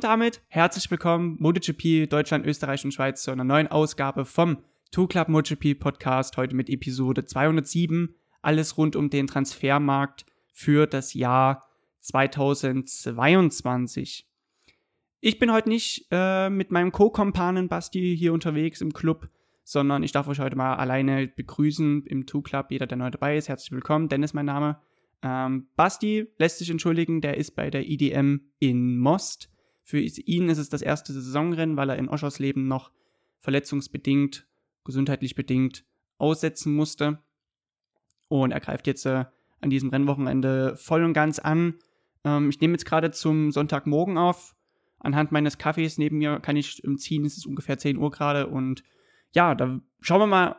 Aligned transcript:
Und 0.00 0.04
damit 0.04 0.40
herzlich 0.48 0.90
willkommen, 0.90 1.36
MotoGP 1.40 2.08
Deutschland, 2.08 2.46
Österreich 2.46 2.86
und 2.86 2.92
Schweiz 2.92 3.22
zu 3.22 3.32
einer 3.32 3.44
neuen 3.44 3.68
Ausgabe 3.68 4.24
vom 4.24 4.64
Two 4.90 5.06
Club 5.06 5.28
MotoGP 5.28 5.78
Podcast. 5.78 6.38
Heute 6.38 6.56
mit 6.56 6.70
Episode 6.70 7.26
207. 7.26 8.14
Alles 8.40 8.78
rund 8.78 8.96
um 8.96 9.10
den 9.10 9.26
Transfermarkt 9.26 10.24
für 10.54 10.86
das 10.86 11.12
Jahr 11.12 11.68
2022. 11.98 14.26
Ich 15.20 15.38
bin 15.38 15.52
heute 15.52 15.68
nicht 15.68 16.06
äh, 16.10 16.48
mit 16.48 16.70
meinem 16.70 16.92
Co-Kompanen 16.92 17.68
Basti 17.68 18.16
hier 18.16 18.32
unterwegs 18.32 18.80
im 18.80 18.94
Club, 18.94 19.28
sondern 19.64 20.02
ich 20.02 20.12
darf 20.12 20.28
euch 20.28 20.40
heute 20.40 20.56
mal 20.56 20.76
alleine 20.76 21.28
begrüßen 21.28 22.06
im 22.06 22.24
Two 22.24 22.40
Club. 22.40 22.68
Jeder, 22.70 22.86
der 22.86 22.96
neu 22.96 23.10
dabei 23.10 23.36
ist, 23.36 23.50
herzlich 23.50 23.72
willkommen. 23.72 24.08
Dennis 24.08 24.32
mein 24.32 24.46
Name. 24.46 24.80
Ähm, 25.22 25.66
Basti 25.76 26.26
lässt 26.38 26.56
sich 26.56 26.70
entschuldigen, 26.70 27.20
der 27.20 27.36
ist 27.36 27.54
bei 27.54 27.68
der 27.68 27.86
IDM 27.86 28.46
in 28.60 28.98
Most. 28.98 29.50
Für 29.90 29.98
ihn 29.98 30.48
ist 30.48 30.58
es 30.58 30.68
das 30.68 30.82
erste 30.82 31.12
Saisonrennen, 31.12 31.76
weil 31.76 31.90
er 31.90 31.98
in 31.98 32.08
Oschersleben 32.08 32.68
noch 32.68 32.92
verletzungsbedingt, 33.40 34.46
gesundheitlich 34.84 35.34
bedingt 35.34 35.84
aussetzen 36.16 36.72
musste. 36.76 37.18
Und 38.28 38.52
er 38.52 38.60
greift 38.60 38.86
jetzt 38.86 39.04
äh, 39.04 39.24
an 39.60 39.70
diesem 39.70 39.90
Rennwochenende 39.90 40.76
voll 40.76 41.02
und 41.02 41.12
ganz 41.12 41.40
an. 41.40 41.74
Ähm, 42.22 42.50
ich 42.50 42.60
nehme 42.60 42.74
jetzt 42.74 42.84
gerade 42.84 43.10
zum 43.10 43.50
Sonntagmorgen 43.50 44.16
auf. 44.16 44.54
Anhand 45.00 45.32
meines 45.32 45.58
Kaffees 45.58 45.98
neben 45.98 46.18
mir 46.18 46.38
kann 46.38 46.54
ich 46.54 46.80
ziehen, 46.98 47.24
es 47.24 47.36
ist 47.36 47.46
ungefähr 47.46 47.76
10 47.76 47.96
Uhr 47.96 48.12
gerade. 48.12 48.46
Und 48.46 48.84
ja, 49.32 49.56
da 49.56 49.80
schauen 50.00 50.20
wir 50.20 50.26
mal 50.28 50.56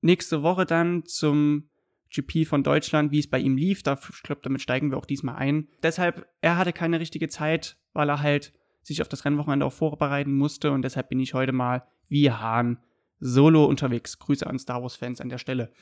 nächste 0.00 0.42
Woche 0.42 0.64
dann 0.64 1.04
zum 1.04 1.68
GP 2.08 2.46
von 2.46 2.62
Deutschland, 2.62 3.12
wie 3.12 3.18
es 3.18 3.28
bei 3.28 3.40
ihm 3.40 3.58
lief. 3.58 3.82
Da, 3.82 4.00
ich 4.10 4.22
glaube, 4.22 4.40
damit 4.42 4.62
steigen 4.62 4.90
wir 4.90 4.96
auch 4.96 5.04
diesmal 5.04 5.36
ein. 5.36 5.68
Deshalb, 5.82 6.26
er 6.40 6.56
hatte 6.56 6.72
keine 6.72 6.98
richtige 6.98 7.28
Zeit, 7.28 7.76
weil 7.92 8.08
er 8.08 8.22
halt 8.22 8.54
sich 8.82 9.02
auf 9.02 9.08
das 9.08 9.24
Rennwochenende 9.24 9.66
auch 9.66 9.72
vorbereiten 9.72 10.34
musste. 10.34 10.70
Und 10.72 10.82
deshalb 10.82 11.08
bin 11.08 11.20
ich 11.20 11.34
heute 11.34 11.52
mal 11.52 11.84
wie 12.08 12.30
Hahn 12.30 12.78
solo 13.18 13.64
unterwegs. 13.64 14.18
Grüße 14.18 14.46
an 14.46 14.58
Star 14.58 14.82
Wars-Fans 14.82 15.20
an 15.20 15.28
der 15.28 15.38
Stelle. 15.38 15.72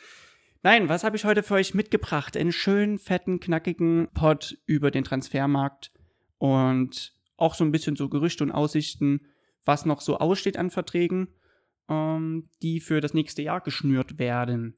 Nein, 0.63 0.89
was 0.89 1.05
habe 1.05 1.17
ich 1.17 1.25
heute 1.25 1.43
für 1.43 1.55
euch 1.55 1.75
mitgebracht? 1.75 2.37
Einen 2.37 2.53
schönen, 2.53 2.99
fetten, 2.99 3.39
knackigen 3.39 4.09
Pod 4.13 4.59
über 4.67 4.91
den 4.91 5.05
Transfermarkt 5.05 5.93
und 6.39 7.15
auch 7.37 7.55
so 7.55 7.65
ein 7.65 7.71
bisschen 7.71 7.95
so 7.95 8.09
Gerüchte 8.09 8.43
und 8.43 8.51
Aussichten, 8.51 9.21
was 9.65 9.87
noch 9.87 10.01
so 10.01 10.19
aussteht 10.19 10.57
an 10.57 10.71
Verträgen, 10.71 11.29
ähm, 11.89 12.49
die 12.63 12.81
für 12.81 13.01
das 13.01 13.15
nächste 13.15 13.43
Jahr 13.43 13.61
geschnürt 13.61 14.19
werden. 14.19 14.77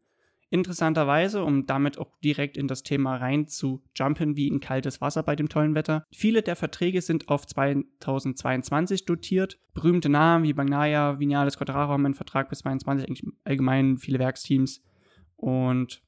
Interessanterweise, 0.53 1.45
um 1.45 1.67
damit 1.67 1.99
auch 1.99 2.17
direkt 2.25 2.57
in 2.57 2.67
das 2.67 2.83
Thema 2.83 3.17
rein 3.17 3.47
zu 3.47 3.85
jumpen 3.95 4.37
wie 4.37 4.49
in 4.49 4.59
kaltes 4.59 5.01
Wasser 5.01 5.23
bei 5.23 5.37
dem 5.37 5.49
tollen 5.49 5.77
Wetter. 5.77 6.05
Viele 6.11 6.43
der 6.43 6.57
Verträge 6.57 7.03
sind 7.03 7.29
auf 7.29 7.47
2022 7.47 9.05
dotiert. 9.05 9.61
Berühmte 9.75 10.09
Namen 10.09 10.45
wie 10.45 10.53
Bagnaia, 10.53 11.21
Vinales, 11.21 11.57
Quadraro 11.57 11.93
haben 11.93 12.05
einen 12.05 12.15
Vertrag 12.15 12.49
bis 12.49 12.61
2022, 12.61 13.09
eigentlich 13.09 13.35
allgemein 13.45 13.99
viele 13.99 14.19
Werksteams. 14.19 14.83
Und 15.37 16.03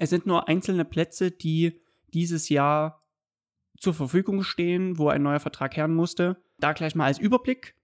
es 0.00 0.10
sind 0.10 0.26
nur 0.26 0.48
einzelne 0.48 0.84
Plätze, 0.84 1.30
die 1.30 1.80
dieses 2.12 2.48
Jahr 2.48 3.06
zur 3.78 3.94
Verfügung 3.94 4.42
stehen, 4.42 4.98
wo 4.98 5.08
ein 5.08 5.22
neuer 5.22 5.40
Vertrag 5.40 5.76
her 5.76 5.86
musste. 5.86 6.42
Da 6.58 6.72
gleich 6.72 6.96
mal 6.96 7.06
als 7.06 7.20
Überblick. 7.20 7.76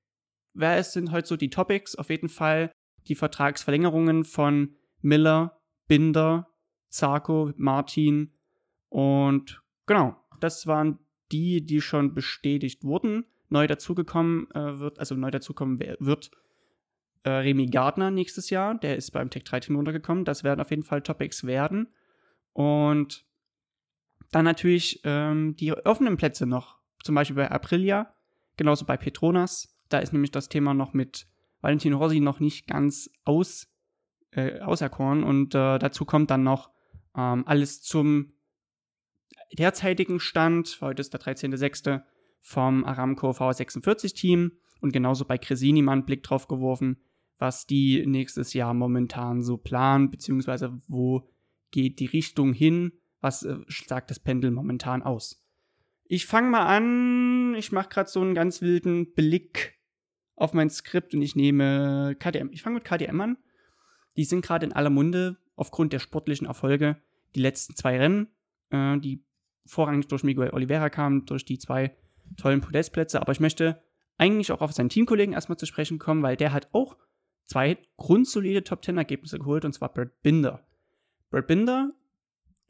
Wer 0.54 0.76
es 0.76 0.92
sind 0.92 1.12
heute 1.12 1.28
so 1.28 1.36
die 1.36 1.50
Topics? 1.50 1.94
Auf 1.94 2.10
jeden 2.10 2.28
Fall 2.28 2.72
die 3.06 3.14
Vertragsverlängerungen 3.14 4.24
von 4.24 4.74
Miller, 5.02 5.60
Binder, 5.86 6.48
Zarko, 6.88 7.52
Martin 7.56 8.32
und 8.88 9.62
genau, 9.86 10.16
das 10.40 10.66
waren 10.66 10.98
die, 11.32 11.64
die 11.64 11.80
schon 11.80 12.14
bestätigt 12.14 12.84
wurden. 12.84 13.24
Neu 13.48 13.66
dazugekommen 13.66 14.50
äh, 14.52 14.78
wird, 14.78 14.98
also 14.98 15.14
neu 15.14 15.30
dazukommen 15.30 15.78
wird 15.78 16.30
äh, 17.22 17.30
Remy 17.30 17.66
Gardner 17.66 18.10
nächstes 18.10 18.50
Jahr. 18.50 18.76
Der 18.78 18.96
ist 18.96 19.10
beim 19.10 19.30
Tech 19.30 19.44
3 19.44 19.60
Team 19.60 19.76
runtergekommen. 19.76 20.24
Das 20.24 20.44
werden 20.44 20.60
auf 20.60 20.70
jeden 20.70 20.82
Fall 20.82 21.02
Topics 21.02 21.44
werden. 21.44 21.88
Und 22.52 23.24
dann 24.30 24.44
natürlich 24.44 25.00
ähm, 25.04 25.56
die 25.56 25.72
offenen 25.72 26.16
Plätze 26.16 26.46
noch. 26.46 26.78
Zum 27.02 27.14
Beispiel 27.14 27.36
bei 27.36 27.50
Aprilia, 27.50 28.14
genauso 28.56 28.84
bei 28.84 28.96
Petronas. 28.96 29.76
Da 29.88 29.98
ist 29.98 30.12
nämlich 30.12 30.32
das 30.32 30.48
Thema 30.48 30.74
noch 30.74 30.92
mit 30.92 31.28
Valentino 31.60 31.98
Rossi 31.98 32.20
noch 32.20 32.40
nicht 32.40 32.66
ganz 32.66 33.10
aus 33.24 33.68
äh, 34.36 34.60
auserkoren. 34.60 35.24
Und 35.24 35.54
äh, 35.54 35.78
dazu 35.78 36.04
kommt 36.04 36.30
dann 36.30 36.42
noch 36.42 36.70
ähm, 37.16 37.44
alles 37.46 37.82
zum 37.82 38.32
derzeitigen 39.52 40.20
Stand. 40.20 40.78
Heute 40.80 41.00
ist 41.00 41.12
der 41.12 41.20
13.06. 41.20 42.02
vom 42.40 42.84
Aramco 42.84 43.30
V46-Team. 43.30 44.52
Und 44.80 44.92
genauso 44.92 45.24
bei 45.24 45.38
Cresini 45.38 45.82
mal 45.82 45.92
einen 45.92 46.04
Blick 46.04 46.22
drauf 46.22 46.48
geworfen, 46.48 46.98
was 47.38 47.66
die 47.66 48.06
nächstes 48.06 48.52
Jahr 48.52 48.74
momentan 48.74 49.42
so 49.42 49.56
planen, 49.56 50.10
beziehungsweise 50.10 50.80
wo 50.86 51.28
geht 51.70 51.98
die 51.98 52.06
Richtung 52.06 52.52
hin, 52.52 52.92
was 53.20 53.42
äh, 53.42 53.56
sagt 53.68 54.10
das 54.10 54.20
Pendel 54.20 54.50
momentan 54.50 55.02
aus. 55.02 55.42
Ich 56.04 56.26
fange 56.26 56.50
mal 56.50 56.66
an, 56.66 57.54
ich 57.56 57.72
mache 57.72 57.88
gerade 57.88 58.08
so 58.08 58.20
einen 58.20 58.34
ganz 58.34 58.62
wilden 58.62 59.14
Blick 59.14 59.80
auf 60.36 60.52
mein 60.52 60.70
Skript 60.70 61.14
und 61.14 61.22
ich 61.22 61.34
nehme 61.34 62.14
KDM. 62.18 62.50
Ich 62.52 62.62
fange 62.62 62.74
mit 62.74 62.84
KDM 62.84 63.20
an. 63.20 63.38
Die 64.16 64.24
sind 64.24 64.44
gerade 64.44 64.66
in 64.66 64.72
aller 64.72 64.90
Munde 64.90 65.36
aufgrund 65.56 65.92
der 65.92 65.98
sportlichen 65.98 66.46
Erfolge. 66.46 66.96
Die 67.34 67.40
letzten 67.40 67.74
zwei 67.74 67.98
Rennen, 67.98 68.28
äh, 68.70 68.98
die 68.98 69.24
vorrangig 69.66 70.08
durch 70.08 70.24
Miguel 70.24 70.50
Oliveira 70.50 70.90
kamen, 70.90 71.26
durch 71.26 71.44
die 71.44 71.58
zwei 71.58 71.96
tollen 72.36 72.60
Podestplätze. 72.60 73.20
Aber 73.20 73.32
ich 73.32 73.40
möchte 73.40 73.82
eigentlich 74.18 74.52
auch 74.52 74.60
auf 74.60 74.72
seinen 74.72 74.88
Teamkollegen 74.88 75.34
erstmal 75.34 75.58
zu 75.58 75.66
sprechen 75.66 75.98
kommen, 75.98 76.22
weil 76.22 76.36
der 76.36 76.52
hat 76.52 76.68
auch 76.72 76.96
zwei 77.44 77.78
grundsolide 77.96 78.64
Top-10-Ergebnisse 78.64 79.38
geholt, 79.38 79.64
und 79.64 79.72
zwar 79.72 79.92
Brad 79.92 80.22
Binder. 80.22 80.66
Brad 81.30 81.46
Binder, 81.46 81.92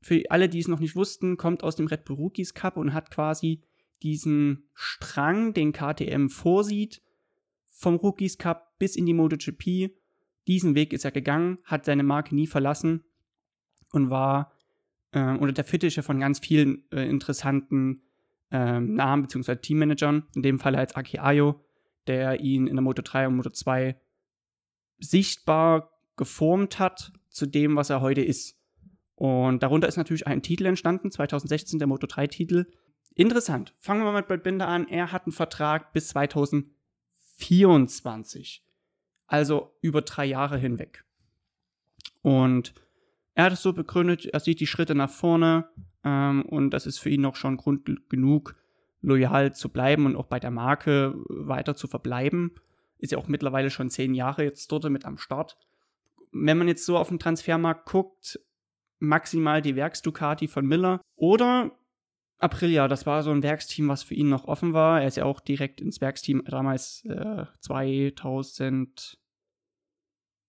für 0.00 0.22
alle, 0.28 0.48
die 0.48 0.58
es 0.58 0.68
noch 0.68 0.80
nicht 0.80 0.96
wussten, 0.96 1.36
kommt 1.36 1.62
aus 1.62 1.76
dem 1.76 1.86
Red 1.86 2.04
Bull 2.04 2.16
Rookies 2.16 2.54
Cup 2.54 2.76
und 2.76 2.92
hat 2.92 3.10
quasi 3.10 3.62
diesen 4.02 4.68
Strang, 4.74 5.54
den 5.54 5.72
KTM 5.72 6.28
vorsieht, 6.28 7.02
vom 7.70 7.96
Rookies 7.96 8.38
Cup 8.38 8.78
bis 8.78 8.96
in 8.96 9.06
die 9.06 9.14
MotoGP 9.14 9.90
diesen 10.46 10.74
Weg 10.74 10.92
ist 10.92 11.04
er 11.04 11.10
gegangen, 11.10 11.58
hat 11.64 11.84
seine 11.84 12.02
Marke 12.02 12.34
nie 12.34 12.46
verlassen 12.46 13.04
und 13.92 14.10
war 14.10 14.52
äh, 15.12 15.20
unter 15.20 15.52
der 15.52 15.64
Fittiche 15.64 16.02
von 16.02 16.20
ganz 16.20 16.38
vielen 16.38 16.90
äh, 16.90 17.08
interessanten 17.08 18.02
äh, 18.50 18.80
Namen 18.80 19.22
bzw. 19.22 19.56
Teammanagern, 19.56 20.24
in 20.34 20.42
dem 20.42 20.58
Fall 20.58 20.76
als 20.76 20.94
Aki 20.94 21.18
Ayo, 21.18 21.60
der 22.06 22.40
ihn 22.40 22.66
in 22.66 22.76
der 22.76 22.82
Moto 22.82 23.02
3 23.02 23.28
und 23.28 23.36
Moto 23.36 23.50
2 23.50 23.98
sichtbar 24.98 25.90
geformt 26.16 26.78
hat 26.78 27.12
zu 27.28 27.46
dem, 27.46 27.76
was 27.76 27.90
er 27.90 28.00
heute 28.00 28.22
ist. 28.22 28.58
Und 29.14 29.62
darunter 29.62 29.88
ist 29.88 29.96
natürlich 29.96 30.26
ein 30.26 30.42
Titel 30.42 30.66
entstanden, 30.66 31.10
2016 31.10 31.78
der 31.78 31.88
Moto 31.88 32.06
3 32.06 32.26
Titel. 32.26 32.66
Interessant. 33.14 33.74
Fangen 33.78 34.02
wir 34.02 34.12
mal 34.12 34.20
mit 34.20 34.28
Brad 34.28 34.42
Binder 34.42 34.68
an. 34.68 34.88
Er 34.88 35.12
hat 35.12 35.26
einen 35.26 35.32
Vertrag 35.32 35.92
bis 35.92 36.08
2024 36.08 38.66
also 39.26 39.75
über 39.81 40.03
drei 40.03 40.26
Jahre 40.26 40.59
hinweg. 40.59 41.04
Und 42.22 42.75
er 43.34 43.44
hat 43.44 43.53
es 43.53 43.62
so 43.62 43.72
begründet, 43.72 44.26
er 44.26 44.41
sieht 44.41 44.60
die 44.60 44.66
Schritte 44.66 44.94
nach 44.94 45.10
vorne 45.10 45.69
ähm, 46.04 46.44
und 46.47 46.70
das 46.70 46.87
ist 46.87 46.98
für 46.98 47.10
ihn 47.10 47.20
noch 47.20 47.36
schon 47.36 47.56
Grund 47.56 48.09
genug, 48.09 48.56
loyal 49.03 49.54
zu 49.54 49.69
bleiben 49.69 50.06
und 50.06 50.16
auch 50.16 50.26
bei 50.26 50.41
der 50.41 50.50
Marke 50.50 51.15
weiter 51.28 51.77
zu 51.77 51.86
verbleiben. 51.86 52.54
Ist 52.98 53.12
ja 53.12 53.18
auch 53.18 53.28
mittlerweile 53.28 53.71
schon 53.71 53.91
zehn 53.91 54.15
Jahre 54.15 54.45
jetzt 54.45 54.72
dort 54.72 54.89
mit 54.89 55.04
am 55.04 55.18
Start. 55.18 55.59
Wenn 56.33 56.59
man 56.59 56.68
jetzt 56.68 56.86
so 56.86 56.97
auf 56.97 57.09
den 57.09 57.18
Transfermarkt 57.18 57.86
guckt, 57.86 58.41
maximal 58.98 59.60
die 59.60 59.77
Werksducati 59.77 60.48
von 60.48 60.66
Miller 60.66 61.00
oder 61.15 61.72
Aprilia, 62.39 62.89
das 62.89 63.06
war 63.06 63.22
so 63.22 63.30
ein 63.30 63.42
Werksteam, 63.42 63.89
was 63.89 64.03
für 64.03 64.15
ihn 64.15 64.28
noch 64.28 64.45
offen 64.45 64.72
war. 64.72 65.00
Er 65.00 65.09
ist 65.09 65.16
ja 65.16 65.24
auch 65.24 65.41
direkt 65.41 65.80
ins 65.80 66.00
Werksteam 66.00 66.42
damals 66.47 67.04
äh, 67.04 67.45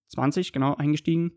2020, 0.08 0.52
genau, 0.52 0.74
eingestiegen. 0.74 1.32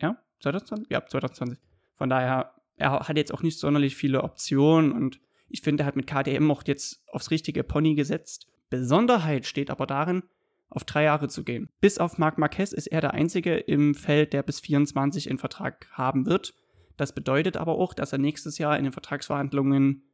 Ja, 0.00 0.22
2020? 0.40 0.90
Ja, 0.90 1.04
2020. 1.06 1.58
Von 1.96 2.08
daher, 2.08 2.54
er 2.76 3.00
hat 3.00 3.16
jetzt 3.16 3.32
auch 3.32 3.42
nicht 3.42 3.58
sonderlich 3.58 3.96
viele 3.96 4.22
Optionen 4.22 4.92
und 4.92 5.20
ich 5.48 5.60
finde, 5.60 5.82
er 5.82 5.86
hat 5.86 5.96
mit 5.96 6.06
KTM 6.06 6.50
auch 6.50 6.62
jetzt 6.66 7.04
aufs 7.08 7.30
richtige 7.30 7.62
Pony 7.62 7.94
gesetzt. 7.94 8.48
Besonderheit 8.70 9.44
steht 9.46 9.70
aber 9.70 9.86
darin, 9.86 10.22
auf 10.70 10.84
drei 10.84 11.04
Jahre 11.04 11.28
zu 11.28 11.44
gehen. 11.44 11.68
Bis 11.80 11.98
auf 11.98 12.16
Marc 12.16 12.38
Marquez 12.38 12.72
ist 12.72 12.86
er 12.86 13.02
der 13.02 13.12
Einzige 13.12 13.56
im 13.56 13.94
Feld, 13.94 14.32
der 14.32 14.42
bis 14.42 14.60
24 14.60 15.28
in 15.28 15.36
Vertrag 15.36 15.86
haben 15.92 16.24
wird. 16.24 16.54
Das 16.96 17.14
bedeutet 17.14 17.58
aber 17.58 17.72
auch, 17.72 17.92
dass 17.92 18.12
er 18.12 18.18
nächstes 18.18 18.56
Jahr 18.58 18.78
in 18.78 18.84
den 18.84 18.92
Vertragsverhandlungen 18.92 20.08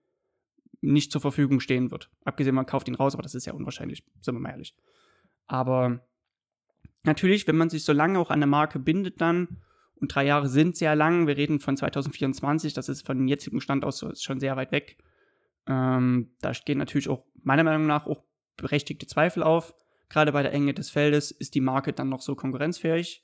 nicht 0.81 1.13
zur 1.13 1.21
Verfügung 1.21 1.61
stehen 1.61 1.91
wird. 1.91 2.11
Abgesehen, 2.25 2.55
man 2.55 2.67
kauft 2.67 2.89
ihn 2.89 2.95
raus, 2.95 3.15
aber 3.15 3.23
das 3.23 3.35
ist 3.35 3.47
ja 3.47 3.53
unwahrscheinlich, 3.53 4.05
sind 4.21 4.35
wir 4.35 4.41
mal 4.41 4.51
ehrlich. 4.51 4.77
Aber 5.47 6.01
natürlich, 7.09 7.47
wenn 7.49 7.57
man 7.57 7.71
sich 7.71 7.85
so 7.85 7.93
lange 7.93 8.19
auch 8.19 8.31
an 8.31 8.39
eine 8.39 8.47
Marke 8.47 8.79
bindet 8.79 9.21
dann, 9.21 9.59
und 10.01 10.15
drei 10.15 10.25
Jahre 10.27 10.49
sind 10.49 10.77
sehr 10.77 10.95
lang, 10.95 11.27
wir 11.27 11.37
reden 11.37 11.59
von 11.59 11.77
2024, 11.77 12.73
das 12.73 12.89
ist 12.89 13.05
von 13.05 13.27
jetzigen 13.27 13.61
Stand 13.61 13.85
aus 13.85 14.05
schon 14.23 14.39
sehr 14.39 14.57
weit 14.57 14.71
weg, 14.71 14.99
Ähm, 15.67 16.31
da 16.41 16.55
stehen 16.55 16.79
natürlich 16.79 17.11
auch 17.11 17.27
meiner 17.43 17.63
Meinung 17.63 17.87
nach 17.87 18.07
auch 18.07 18.23
berechtigte 18.57 19.07
Zweifel 19.07 19.43
auf. 19.43 19.75
Gerade 20.09 20.33
bei 20.33 20.43
der 20.43 20.55
Enge 20.55 20.73
des 20.73 20.89
Feldes 20.89 21.31
ist 21.31 21.55
die 21.55 21.61
Marke 21.61 21.93
dann 21.93 22.09
noch 22.09 22.23
so 22.23 22.35
konkurrenzfähig? 22.35 23.23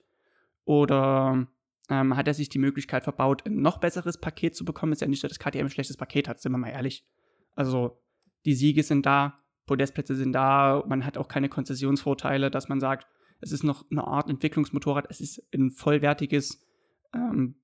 Oder 0.66 1.46
ähm, 1.88 2.16
hat 2.16 2.28
er 2.28 2.34
sich 2.34 2.50
die 2.50 2.58
Möglichkeit 2.58 3.02
verbaut, 3.04 3.46
ein 3.46 3.62
noch 3.62 3.78
besseres 3.78 4.18
Paket 4.18 4.54
zu 4.56 4.66
bekommen? 4.66 4.92
Ist 4.92 5.00
ja 5.00 5.08
nicht 5.08 5.24
dass 5.24 5.38
KTM 5.38 5.60
ein 5.60 5.70
schlechtes 5.70 5.96
Paket 5.96 6.28
hat, 6.28 6.40
sind 6.40 6.52
wir 6.52 6.58
mal 6.58 6.68
ehrlich. 6.68 7.06
Also 7.54 8.02
die 8.44 8.54
Siege 8.54 8.82
sind 8.82 9.06
da, 9.06 9.42
Podestplätze 9.64 10.14
sind 10.14 10.32
da, 10.32 10.84
man 10.86 11.06
hat 11.06 11.16
auch 11.16 11.28
keine 11.28 11.48
Konzessionsvorteile, 11.48 12.50
dass 12.50 12.68
man 12.68 12.80
sagt, 12.80 13.06
es 13.44 13.52
ist 13.52 13.62
noch 13.62 13.84
eine 13.90 14.06
Art 14.06 14.28
Entwicklungsmotorrad, 14.30 15.06
es 15.10 15.20
ist 15.20 15.46
ein 15.54 15.70
vollwertiges 15.70 16.66
ähm, 17.14 17.56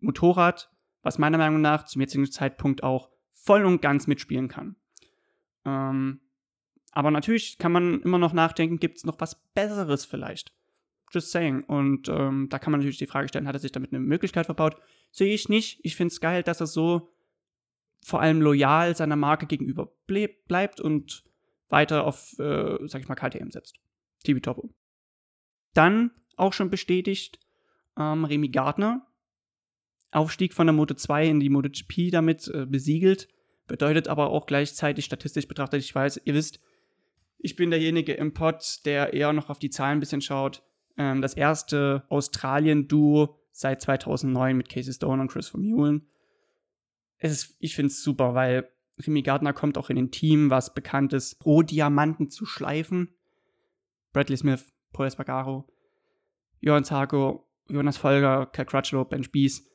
Motorrad, 0.00 0.70
was 1.02 1.18
meiner 1.18 1.38
Meinung 1.38 1.60
nach 1.60 1.84
zum 1.84 2.00
jetzigen 2.00 2.30
Zeitpunkt 2.30 2.82
auch 2.82 3.10
voll 3.32 3.64
und 3.64 3.80
ganz 3.80 4.06
mitspielen 4.06 4.48
kann. 4.48 4.76
Ähm, 5.64 6.20
aber 6.92 7.10
natürlich 7.10 7.58
kann 7.58 7.72
man 7.72 8.02
immer 8.02 8.18
noch 8.18 8.32
nachdenken, 8.32 8.78
gibt 8.78 8.98
es 8.98 9.04
noch 9.04 9.20
was 9.20 9.42
Besseres 9.54 10.04
vielleicht? 10.04 10.52
Just 11.10 11.30
saying. 11.30 11.64
Und 11.64 12.08
ähm, 12.08 12.48
da 12.50 12.58
kann 12.58 12.70
man 12.70 12.80
natürlich 12.80 12.98
die 12.98 13.06
Frage 13.06 13.28
stellen, 13.28 13.48
hat 13.48 13.56
er 13.56 13.60
sich 13.60 13.72
damit 13.72 13.92
eine 13.92 14.00
Möglichkeit 14.00 14.46
verbaut? 14.46 14.76
Sehe 15.10 15.32
ich 15.32 15.48
nicht. 15.48 15.80
Ich 15.82 15.96
finde 15.96 16.12
es 16.12 16.20
geil, 16.20 16.42
dass 16.42 16.60
er 16.60 16.66
so 16.66 17.10
vor 18.04 18.20
allem 18.20 18.42
loyal 18.42 18.94
seiner 18.94 19.16
Marke 19.16 19.46
gegenüber 19.46 19.90
bleibt 20.06 20.80
und 20.80 21.24
weiter 21.68 22.04
auf, 22.04 22.38
äh, 22.38 22.78
sag 22.86 23.00
ich 23.00 23.08
mal, 23.08 23.14
KTM 23.14 23.50
setzt. 23.50 23.78
Tibi 24.22 24.40
Topo. 24.40 24.70
Dann 25.74 26.10
auch 26.36 26.52
schon 26.52 26.70
bestätigt 26.70 27.38
ähm, 27.96 28.24
Remy 28.24 28.48
Gardner. 28.48 29.06
Aufstieg 30.10 30.54
von 30.54 30.66
der 30.66 30.74
Moto 30.74 30.94
2 30.94 31.26
in 31.26 31.40
die 31.40 31.50
MotoGP 31.50 32.10
damit 32.10 32.48
äh, 32.48 32.64
besiegelt. 32.64 33.28
Bedeutet 33.66 34.08
aber 34.08 34.30
auch 34.30 34.46
gleichzeitig 34.46 35.04
statistisch 35.04 35.46
betrachtet, 35.46 35.82
ich 35.82 35.94
weiß, 35.94 36.22
ihr 36.24 36.32
wisst, 36.32 36.60
ich 37.38 37.54
bin 37.54 37.70
derjenige 37.70 38.14
im 38.14 38.32
Pod, 38.32 38.80
der 38.86 39.12
eher 39.12 39.32
noch 39.32 39.50
auf 39.50 39.58
die 39.58 39.70
Zahlen 39.70 39.98
ein 39.98 40.00
bisschen 40.00 40.22
schaut. 40.22 40.62
Ähm, 40.96 41.20
das 41.20 41.34
erste 41.34 42.04
Australien-Duo 42.08 43.38
seit 43.52 43.82
2009 43.82 44.56
mit 44.56 44.68
Casey 44.68 44.92
Stone 44.92 45.20
und 45.20 45.30
Chris 45.30 45.48
Vermeulen. 45.48 46.08
Es 47.18 47.32
ist, 47.32 47.56
ich 47.58 47.74
finde 47.74 47.88
es 47.88 48.02
super, 48.02 48.34
weil 48.34 48.70
Remy 48.98 49.22
Gardner 49.22 49.52
kommt 49.52 49.76
auch 49.76 49.90
in 49.90 49.98
ein 49.98 50.10
Team, 50.10 50.50
was 50.50 50.74
bekannt 50.74 51.12
ist, 51.12 51.44
Rohdiamanten 51.44 52.30
zu 52.30 52.46
schleifen. 52.46 53.14
Bradley 54.12 54.36
Smith, 54.36 54.72
Paul 54.92 55.06
Espargaro, 55.06 55.66
Johann 56.60 56.84
Zarko, 56.84 57.46
Jonas 57.68 57.96
Folger, 57.96 58.46
Cal 58.46 58.64
Crutchlow, 58.64 59.04
Ben 59.04 59.22
Spies. 59.22 59.68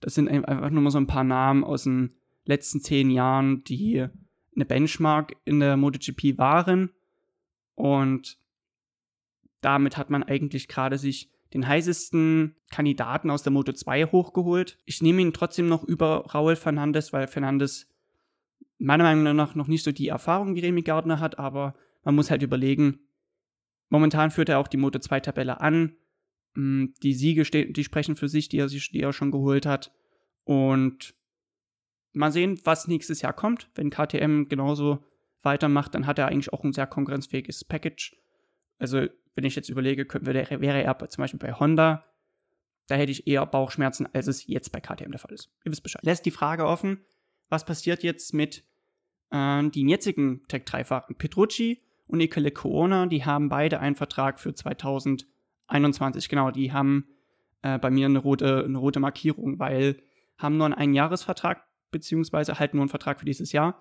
Das 0.00 0.14
sind 0.14 0.28
einfach 0.28 0.70
nur 0.70 0.82
mal 0.82 0.90
so 0.90 0.98
ein 0.98 1.06
paar 1.06 1.24
Namen 1.24 1.64
aus 1.64 1.84
den 1.84 2.14
letzten 2.44 2.80
zehn 2.80 3.10
Jahren, 3.10 3.64
die 3.64 4.06
eine 4.54 4.64
Benchmark 4.64 5.36
in 5.44 5.60
der 5.60 5.76
MotoGP 5.76 6.38
waren. 6.38 6.90
Und 7.74 8.38
damit 9.60 9.96
hat 9.96 10.10
man 10.10 10.22
eigentlich 10.22 10.68
gerade 10.68 10.98
sich 10.98 11.30
den 11.54 11.66
heißesten 11.66 12.56
Kandidaten 12.70 13.30
aus 13.30 13.42
der 13.42 13.52
Moto 13.52 13.72
2 13.72 14.06
hochgeholt. 14.06 14.78
Ich 14.84 15.02
nehme 15.02 15.22
ihn 15.22 15.32
trotzdem 15.32 15.68
noch 15.68 15.84
über 15.84 16.26
Raul 16.26 16.56
Fernandes, 16.56 17.12
weil 17.12 17.26
Fernandes 17.26 17.88
meiner 18.78 19.04
Meinung 19.04 19.36
nach 19.36 19.54
noch 19.54 19.68
nicht 19.68 19.84
so 19.84 19.92
die 19.92 20.08
Erfahrung 20.08 20.54
wie 20.54 20.60
Remy 20.60 20.82
Gardner 20.82 21.20
hat, 21.20 21.38
aber 21.38 21.74
man 22.04 22.14
muss 22.14 22.30
halt 22.30 22.42
überlegen, 22.42 23.00
momentan 23.88 24.30
führt 24.30 24.48
er 24.48 24.58
auch 24.58 24.68
die 24.68 24.76
Moto 24.76 24.98
2 24.98 25.20
Tabelle 25.20 25.60
an. 25.60 25.96
Mm, 26.54 26.86
die 27.02 27.14
Siege, 27.14 27.44
die 27.44 27.84
sprechen 27.84 28.16
für 28.16 28.28
sich, 28.28 28.48
die 28.48 28.58
er, 28.58 28.66
die 28.66 29.00
er 29.00 29.12
schon 29.12 29.30
geholt 29.30 29.66
hat. 29.66 29.92
Und 30.44 31.14
mal 32.12 32.32
sehen, 32.32 32.60
was 32.64 32.88
nächstes 32.88 33.22
Jahr 33.22 33.32
kommt. 33.32 33.70
Wenn 33.74 33.90
KTM 33.90 34.48
genauso 34.48 35.04
weitermacht, 35.42 35.94
dann 35.94 36.06
hat 36.06 36.18
er 36.18 36.28
eigentlich 36.28 36.52
auch 36.52 36.64
ein 36.64 36.72
sehr 36.72 36.86
konkurrenzfähiges 36.86 37.64
Package. 37.64 38.16
Also, 38.78 39.06
wenn 39.34 39.44
ich 39.44 39.54
jetzt 39.54 39.68
überlege, 39.68 40.06
wäre, 40.22 40.60
wäre 40.60 40.82
er 40.82 41.08
zum 41.08 41.22
Beispiel 41.22 41.38
bei 41.38 41.52
Honda, 41.52 42.04
da 42.88 42.94
hätte 42.94 43.12
ich 43.12 43.26
eher 43.26 43.44
Bauchschmerzen, 43.46 44.08
als 44.12 44.26
es 44.26 44.46
jetzt 44.46 44.70
bei 44.70 44.80
KTM 44.80 45.10
der 45.10 45.18
Fall 45.18 45.32
ist. 45.32 45.50
Ihr 45.64 45.72
wisst 45.72 45.82
Bescheid. 45.82 46.02
Lässt 46.04 46.24
die 46.24 46.30
Frage 46.30 46.66
offen, 46.66 47.04
was 47.48 47.64
passiert 47.64 48.02
jetzt 48.02 48.32
mit 48.32 48.64
äh, 49.30 49.68
den 49.68 49.88
jetzigen 49.88 50.46
Tech 50.48 50.62
3-Fahrern? 50.62 51.16
Petrucci 51.16 51.82
und 52.06 52.18
Nicole 52.18 52.50
Corona, 52.50 53.06
die 53.06 53.24
haben 53.24 53.48
beide 53.48 53.80
einen 53.80 53.96
Vertrag 53.96 54.38
für 54.38 54.54
2021. 54.54 56.28
Genau, 56.28 56.50
die 56.50 56.72
haben 56.72 57.08
äh, 57.62 57.78
bei 57.78 57.90
mir 57.90 58.06
eine 58.06 58.18
rote, 58.18 58.64
eine 58.64 58.78
rote 58.78 59.00
Markierung, 59.00 59.58
weil 59.58 60.02
haben 60.38 60.56
nur 60.56 60.66
einen 60.66 60.74
Einjahresvertrag, 60.74 61.64
beziehungsweise 61.90 62.58
halt 62.58 62.74
nur 62.74 62.82
einen 62.82 62.90
Vertrag 62.90 63.18
für 63.18 63.26
dieses 63.26 63.52
Jahr. 63.52 63.80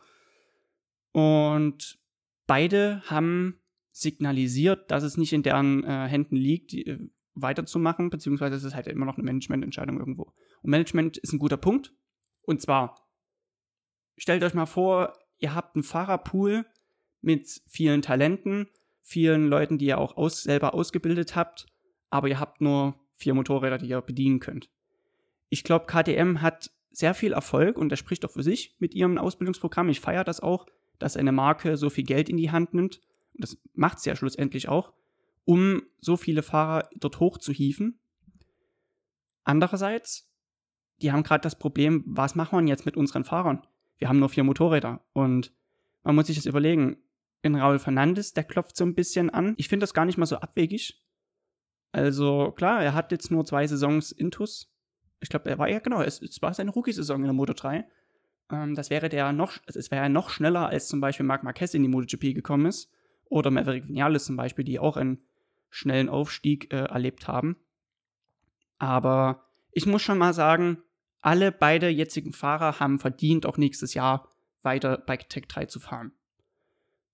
Und 1.12 2.00
beide 2.48 3.02
haben 3.06 3.60
signalisiert, 3.92 4.92
dass 4.92 5.04
es 5.04 5.18
nicht 5.18 5.34
in 5.34 5.44
deren 5.44 5.84
äh, 5.84 6.08
Händen 6.08 6.36
liegt, 6.36 6.72
die, 6.72 6.88
äh, 6.88 7.10
weiterzumachen, 7.36 8.10
beziehungsweise 8.10 8.56
es 8.56 8.64
ist 8.64 8.76
halt 8.76 8.88
immer 8.88 9.06
noch 9.06 9.18
eine 9.18 9.24
Managemententscheidung 9.24 10.00
irgendwo. 10.00 10.34
Und 10.62 10.70
Management 10.70 11.18
ist 11.18 11.34
ein 11.34 11.40
guter 11.40 11.58
Punkt. 11.58 11.94
Und 12.42 12.62
zwar, 12.62 12.96
stellt 14.18 14.44
euch 14.44 14.54
mal 14.54 14.66
vor, 14.66 15.14
ihr 15.38 15.54
habt 15.54 15.76
einen 15.76 15.84
Fahrerpool 15.84 16.66
mit 17.26 17.62
vielen 17.68 18.02
Talenten, 18.02 18.68
vielen 19.02 19.48
Leuten, 19.48 19.78
die 19.78 19.88
ihr 19.88 19.98
auch 19.98 20.18
aus, 20.18 20.44
selber 20.44 20.74
ausgebildet 20.74 21.36
habt, 21.36 21.66
aber 22.10 22.28
ihr 22.28 22.40
habt 22.40 22.62
nur 22.62 22.96
vier 23.16 23.34
Motorräder, 23.34 23.78
die 23.78 23.88
ihr 23.88 24.02
bedienen 24.02 24.40
könnt. 24.40 24.70
Ich 25.50 25.64
glaube, 25.64 25.86
KTM 25.86 26.42
hat 26.42 26.72
sehr 26.92 27.14
viel 27.14 27.34
Erfolg 27.34 27.78
und 27.78 27.90
das 27.90 28.00
spricht 28.00 28.26
auch 28.26 28.32
für 28.32 28.44
sich 28.44 28.76
mit 28.80 28.94
ihrem 28.94 29.18
Ausbildungsprogramm. 29.18 29.90
Ich 29.90 30.00
feiere 30.00 30.24
das 30.24 30.40
auch, 30.40 30.66
dass 31.00 31.18
eine 31.18 31.32
Marke 31.32 31.78
so 31.78 31.90
viel 31.90 32.06
Geld 32.06 32.30
in 32.30 32.38
die 32.38 32.52
Hand 32.52 32.74
nimmt. 32.74 33.02
Und 33.34 33.44
das 33.44 33.58
macht 33.74 33.98
es 33.98 34.06
ja 34.06 34.16
schlussendlich 34.16 34.70
auch, 34.70 34.94
um 35.44 35.84
so 36.00 36.16
viele 36.18 36.42
Fahrer 36.42 36.90
dort 36.96 37.20
hochzuhieven. 37.20 38.00
Andererseits, 39.44 40.30
die 41.02 41.12
haben 41.12 41.24
gerade 41.24 41.42
das 41.42 41.60
Problem, 41.60 42.04
was 42.08 42.36
machen 42.36 42.60
wir 42.60 42.68
jetzt 42.70 42.86
mit 42.86 42.98
unseren 42.98 43.26
Fahrern? 43.26 43.66
Wir 43.98 44.10
haben 44.10 44.20
nur 44.20 44.30
vier 44.30 44.44
Motorräder 44.44 45.06
und 45.14 45.54
man 46.04 46.16
muss 46.16 46.28
sich 46.28 46.38
das 46.38 46.46
überlegen. 46.46 46.98
In 47.46 47.56
Raul 47.56 47.78
Fernandes, 47.78 48.34
der 48.34 48.44
klopft 48.44 48.76
so 48.76 48.84
ein 48.84 48.96
bisschen 48.96 49.30
an. 49.30 49.54
Ich 49.58 49.70
finde 49.70 49.84
das 49.84 49.94
gar 49.94 50.06
nicht 50.06 50.18
mal 50.18 50.26
so 50.26 50.38
abwegig. 50.38 51.00
Also 51.92 52.52
klar, 52.52 52.84
er 52.84 52.96
hat 52.96 53.12
jetzt 53.12 53.30
nur 53.30 53.46
zwei 53.46 53.68
Saisons 53.68 54.12
Intus, 54.12 54.76
ich 55.22 55.30
glaube, 55.30 55.50
er 55.50 55.60
war 55.60 55.70
ja 55.70 55.80
genau, 55.80 56.02
es, 56.02 56.22
es 56.22 56.42
war 56.42 56.54
seine 56.54 56.72
Rookie-Saison 56.72 57.18
in 57.18 57.26
der 57.26 57.34
Moto 57.34 57.54
3. 57.54 57.88
Ähm, 58.52 58.76
das 58.76 58.90
wäre 58.90 59.10
der 59.10 59.32
noch, 59.32 59.58
es 59.68 59.92
wäre 59.92 60.04
ja 60.04 60.10
noch 60.10 60.30
schneller, 60.30 60.70
als 60.70 60.88
zum 60.88 61.02
Beispiel 61.02 61.26
Marc 61.26 61.44
Marquez 61.44 61.74
in 61.76 61.84
die 61.84 61.90
MotoGP 61.90 62.34
gekommen 62.34 62.66
ist. 62.66 62.92
Oder 63.26 63.52
Maverick 63.52 63.88
Vinales 63.88 64.26
zum 64.26 64.38
Beispiel, 64.38 64.66
die 64.66 64.80
auch 64.80 64.98
einen 64.98 65.24
schnellen 65.70 66.10
Aufstieg 66.10 66.74
äh, 66.74 66.86
erlebt 66.86 67.28
haben. 67.28 67.58
Aber 68.78 69.46
ich 69.72 69.86
muss 69.86 70.02
schon 70.02 70.18
mal 70.18 70.34
sagen, 70.34 70.82
alle 71.22 71.52
beide 71.52 71.90
jetzigen 71.90 72.34
Fahrer 72.34 72.80
haben 72.80 73.00
verdient, 73.00 73.46
auch 73.46 73.58
nächstes 73.58 73.94
Jahr 73.94 74.30
weiter 74.62 74.98
bei 74.98 75.18
Tech 75.18 75.46
3 75.48 75.66
zu 75.66 75.80
fahren. 75.80 76.12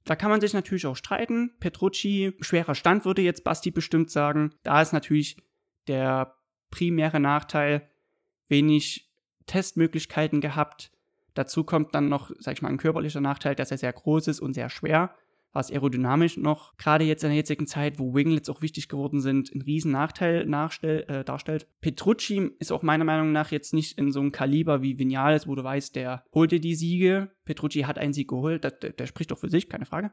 Da 0.05 0.15
kann 0.15 0.31
man 0.31 0.41
sich 0.41 0.53
natürlich 0.53 0.87
auch 0.87 0.95
streiten. 0.95 1.51
Petrucci, 1.59 2.33
schwerer 2.41 2.75
Stand, 2.75 3.05
würde 3.05 3.21
jetzt 3.21 3.43
Basti 3.43 3.71
bestimmt 3.71 4.09
sagen. 4.09 4.53
Da 4.63 4.81
ist 4.81 4.93
natürlich 4.93 5.37
der 5.87 6.35
primäre 6.71 7.19
Nachteil, 7.19 7.89
wenig 8.47 9.11
Testmöglichkeiten 9.45 10.41
gehabt. 10.41 10.91
Dazu 11.33 11.63
kommt 11.63 11.95
dann 11.95 12.09
noch, 12.09 12.31
sag 12.39 12.53
ich 12.53 12.61
mal, 12.61 12.69
ein 12.69 12.77
körperlicher 12.77 13.21
Nachteil, 13.21 13.55
dass 13.55 13.71
er 13.71 13.77
sehr 13.77 13.93
groß 13.93 14.27
ist 14.27 14.39
und 14.39 14.53
sehr 14.53 14.69
schwer, 14.69 15.15
was 15.53 15.71
aerodynamisch 15.71 16.37
noch, 16.37 16.77
gerade 16.77 17.03
jetzt 17.03 17.23
in 17.23 17.29
der 17.29 17.37
jetzigen 17.37 17.67
Zeit, 17.67 17.99
wo 17.99 18.13
Winglets 18.13 18.49
auch 18.49 18.61
wichtig 18.61 18.87
geworden 18.87 19.19
sind, 19.19 19.51
einen 19.51 19.61
riesen 19.61 19.91
Nachteil 19.91 20.47
äh, 21.07 21.23
darstellt. 21.23 21.67
Petrucci 21.81 22.51
ist 22.59 22.71
auch 22.71 22.83
meiner 22.83 23.03
Meinung 23.03 23.31
nach 23.31 23.51
jetzt 23.51 23.73
nicht 23.73 23.97
in 23.97 24.11
so 24.11 24.21
einem 24.21 24.31
Kaliber 24.31 24.81
wie 24.81 24.97
Vinales, 24.97 25.47
wo 25.47 25.55
du 25.55 25.63
weißt, 25.63 25.95
der 25.95 26.23
holt 26.33 26.51
dir 26.51 26.61
die 26.61 26.75
Siege. 26.75 27.31
Petrucci 27.45 27.81
hat 27.81 27.97
einen 27.97 28.13
Sieg 28.13 28.29
geholt, 28.29 28.63
der, 28.63 28.71
der 28.71 29.07
spricht 29.07 29.31
doch 29.31 29.39
für 29.39 29.49
sich, 29.49 29.67
keine 29.67 29.85
Frage. 29.85 30.11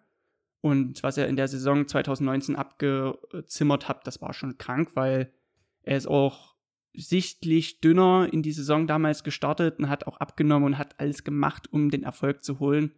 Und 0.60 1.02
was 1.02 1.16
er 1.16 1.28
in 1.28 1.36
der 1.36 1.48
Saison 1.48 1.86
2019 1.86 2.56
abgezimmert 2.56 3.88
hat, 3.88 4.06
das 4.06 4.20
war 4.20 4.32
schon 4.32 4.58
krank, 4.58 4.90
weil 4.94 5.32
er 5.82 5.96
ist 5.96 6.08
auch 6.08 6.56
sichtlich 6.94 7.80
dünner 7.80 8.28
in 8.32 8.42
die 8.42 8.52
Saison 8.52 8.86
damals 8.86 9.22
gestartet 9.22 9.78
und 9.78 9.88
hat 9.88 10.06
auch 10.06 10.16
abgenommen 10.18 10.66
und 10.66 10.78
hat 10.78 10.98
alles 10.98 11.22
gemacht, 11.22 11.72
um 11.72 11.90
den 11.90 12.02
Erfolg 12.02 12.42
zu 12.42 12.58
holen. 12.58 12.92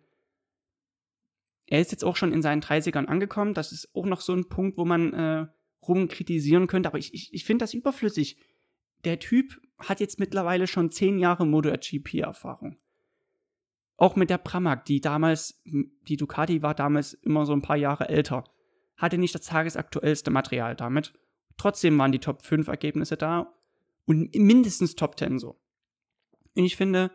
Er 1.71 1.81
ist 1.81 1.93
jetzt 1.93 2.05
auch 2.05 2.17
schon 2.17 2.33
in 2.33 2.43
seinen 2.43 2.61
30ern 2.61 3.07
angekommen. 3.07 3.55
Das 3.55 3.73
ist 3.73 3.95
auch 3.95 4.05
noch 4.05 4.21
so 4.21 4.35
ein 4.35 4.49
Punkt, 4.49 4.77
wo 4.77 4.85
man 4.85 5.15
äh, 5.15 5.47
rumkritisieren 5.87 6.67
könnte. 6.67 6.89
Aber 6.89 6.99
ich, 6.99 7.15
ich, 7.15 7.33
ich 7.33 7.45
finde 7.45 7.62
das 7.62 7.73
überflüssig. 7.73 8.37
Der 9.05 9.19
Typ 9.19 9.59
hat 9.79 10.00
jetzt 10.00 10.21
mittlerweile 10.21 10.67
schon 10.67 10.91
10 10.91 11.19
Jahre 11.19 11.47
MotoGP-Erfahrung. 11.47 12.77
Auch 13.97 14.17
mit 14.17 14.29
der 14.29 14.39
Pramac, 14.39 14.85
die 14.85 15.00
damals, 15.00 15.62
die 15.65 16.17
Ducati 16.17 16.61
war 16.61 16.75
damals 16.75 17.15
immer 17.15 17.47
so 17.47 17.53
ein 17.53 17.62
paar 17.62 17.77
Jahre 17.77 18.09
älter. 18.09 18.45
Hatte 18.97 19.17
nicht 19.17 19.35
das 19.35 19.47
tagesaktuellste 19.47 20.31
Material 20.31 20.77
damit. 20.77 21.15
Trotzdem 21.57 21.97
waren 21.99 22.12
die 22.12 22.19
Top 22.19 22.43
5 22.43 22.69
Ergebnisse 22.69 23.17
da 23.17 23.55
und 24.07 24.35
mindestens 24.35 24.97
Top 24.97 25.19
10 25.19 25.39
so. 25.39 25.61
Und 26.55 26.65
ich 26.65 26.77
finde, 26.77 27.11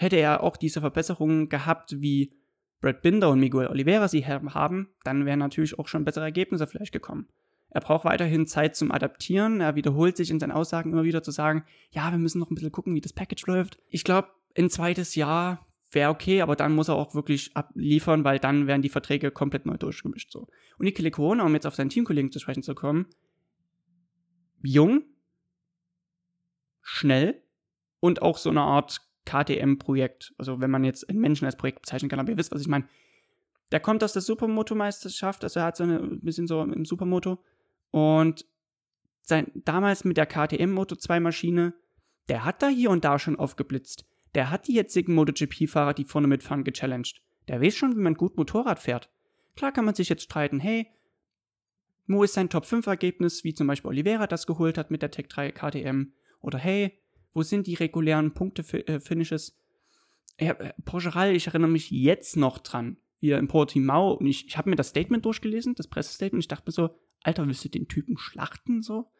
Hätte 0.00 0.16
er 0.16 0.42
auch 0.42 0.56
diese 0.56 0.80
Verbesserungen 0.80 1.50
gehabt, 1.50 2.00
wie 2.00 2.32
Brad 2.80 3.02
Binder 3.02 3.30
und 3.30 3.40
Miguel 3.40 3.66
Oliveira 3.68 4.08
sie 4.08 4.26
haben, 4.26 4.88
dann 5.04 5.26
wären 5.26 5.38
natürlich 5.38 5.78
auch 5.78 5.88
schon 5.88 6.04
bessere 6.04 6.24
Ergebnisse 6.24 6.66
vielleicht 6.66 6.92
gekommen. 6.92 7.28
Er 7.70 7.80
braucht 7.80 8.04
weiterhin 8.04 8.46
Zeit 8.46 8.74
zum 8.74 8.90
Adaptieren. 8.90 9.60
Er 9.60 9.76
wiederholt 9.76 10.16
sich 10.16 10.30
in 10.30 10.40
seinen 10.40 10.50
Aussagen 10.50 10.90
immer 10.90 11.04
wieder 11.04 11.22
zu 11.22 11.30
sagen, 11.30 11.64
ja, 11.90 12.10
wir 12.10 12.18
müssen 12.18 12.40
noch 12.40 12.50
ein 12.50 12.54
bisschen 12.54 12.72
gucken, 12.72 12.94
wie 12.94 13.00
das 13.00 13.12
Package 13.12 13.46
läuft. 13.46 13.78
Ich 13.88 14.02
glaube, 14.02 14.28
ein 14.56 14.70
zweites 14.70 15.14
Jahr 15.14 15.66
wäre 15.92 16.10
okay, 16.10 16.40
aber 16.40 16.56
dann 16.56 16.74
muss 16.74 16.88
er 16.88 16.96
auch 16.96 17.14
wirklich 17.14 17.56
abliefern, 17.56 18.24
weil 18.24 18.38
dann 18.38 18.66
werden 18.66 18.82
die 18.82 18.88
Verträge 18.88 19.30
komplett 19.30 19.66
neu 19.66 19.76
durchgemischt. 19.76 20.32
So. 20.32 20.48
Und 20.78 20.84
Nikele 20.84 21.10
Corona, 21.10 21.44
um 21.44 21.54
jetzt 21.54 21.66
auf 21.66 21.74
seinen 21.74 21.90
Teamkollegen 21.90 22.32
zu 22.32 22.40
sprechen 22.40 22.62
zu 22.62 22.74
kommen, 22.74 23.06
jung, 24.62 25.02
schnell 26.82 27.42
und 28.00 28.22
auch 28.22 28.36
so 28.36 28.50
eine 28.50 28.62
Art 28.62 29.00
KTM-Projekt. 29.24 30.34
Also 30.38 30.60
wenn 30.60 30.70
man 30.70 30.84
jetzt 30.84 31.08
einen 31.08 31.20
Menschen 31.20 31.44
als 31.44 31.56
Projekt 31.56 31.82
bezeichnen 31.82 32.08
kann, 32.08 32.20
aber 32.20 32.30
ihr 32.30 32.36
wisst, 32.36 32.52
was 32.52 32.60
ich 32.60 32.68
meine. 32.68 32.86
Der 33.72 33.80
kommt 33.80 34.02
aus 34.02 34.12
der 34.12 34.22
Supermoto-Meisterschaft, 34.22 35.44
also 35.44 35.60
er 35.60 35.66
hat 35.66 35.76
so 35.76 35.84
eine, 35.84 36.00
ein 36.00 36.20
bisschen 36.20 36.46
so 36.48 36.62
im 36.62 36.84
Supermoto 36.84 37.38
und 37.92 38.44
sein, 39.22 39.52
damals 39.54 40.04
mit 40.04 40.16
der 40.16 40.26
KTM 40.26 40.70
Moto 40.72 40.96
2 40.96 41.20
Maschine, 41.20 41.74
der 42.28 42.44
hat 42.44 42.62
da 42.62 42.68
hier 42.68 42.90
und 42.90 43.04
da 43.04 43.18
schon 43.18 43.38
aufgeblitzt. 43.38 44.04
Der 44.34 44.50
hat 44.50 44.68
die 44.68 44.74
jetzigen 44.74 45.14
MotoGP-Fahrer, 45.14 45.94
die 45.94 46.04
vorne 46.04 46.26
mitfahren, 46.26 46.64
gechallenged. 46.64 47.22
Der 47.48 47.60
weiß 47.60 47.74
schon, 47.74 47.96
wie 47.96 48.00
man 48.00 48.14
gut 48.14 48.36
Motorrad 48.36 48.78
fährt. 48.78 49.10
Klar 49.56 49.72
kann 49.72 49.84
man 49.84 49.94
sich 49.94 50.08
jetzt 50.08 50.22
streiten, 50.22 50.60
hey, 50.60 50.88
wo 52.06 52.24
ist 52.24 52.34
sein 52.34 52.48
Top-5-Ergebnis, 52.48 53.44
wie 53.44 53.54
zum 53.54 53.66
Beispiel 53.66 53.88
Oliveira 53.88 54.26
das 54.26 54.46
geholt 54.46 54.78
hat 54.78 54.90
mit 54.90 55.02
der 55.02 55.10
Tech 55.10 55.28
3 55.28 55.52
KTM? 55.52 56.12
Oder 56.40 56.58
hey, 56.58 56.99
wo 57.32 57.42
sind 57.42 57.66
die 57.66 57.74
regulären 57.74 58.32
Punkte-Finishes? 58.32 59.56
Äh, 60.36 60.48
äh, 60.48 60.72
Porcheral, 60.84 61.34
ich 61.34 61.46
erinnere 61.46 61.70
mich 61.70 61.90
jetzt 61.90 62.36
noch 62.36 62.58
dran, 62.58 62.96
wie 63.20 63.30
er 63.30 63.38
in 63.38 63.48
Portimao, 63.48 64.12
und 64.12 64.26
ich, 64.26 64.46
ich 64.46 64.56
habe 64.56 64.70
mir 64.70 64.76
das 64.76 64.88
Statement 64.88 65.24
durchgelesen, 65.24 65.74
das 65.74 65.88
Pressestatement, 65.88 66.44
ich 66.44 66.48
dachte 66.48 66.64
mir 66.66 66.72
so, 66.72 66.90
Alter, 67.22 67.46
willst 67.46 67.64
du 67.64 67.68
den 67.68 67.88
Typen 67.88 68.16
schlachten 68.16 68.82
so? 68.82 69.10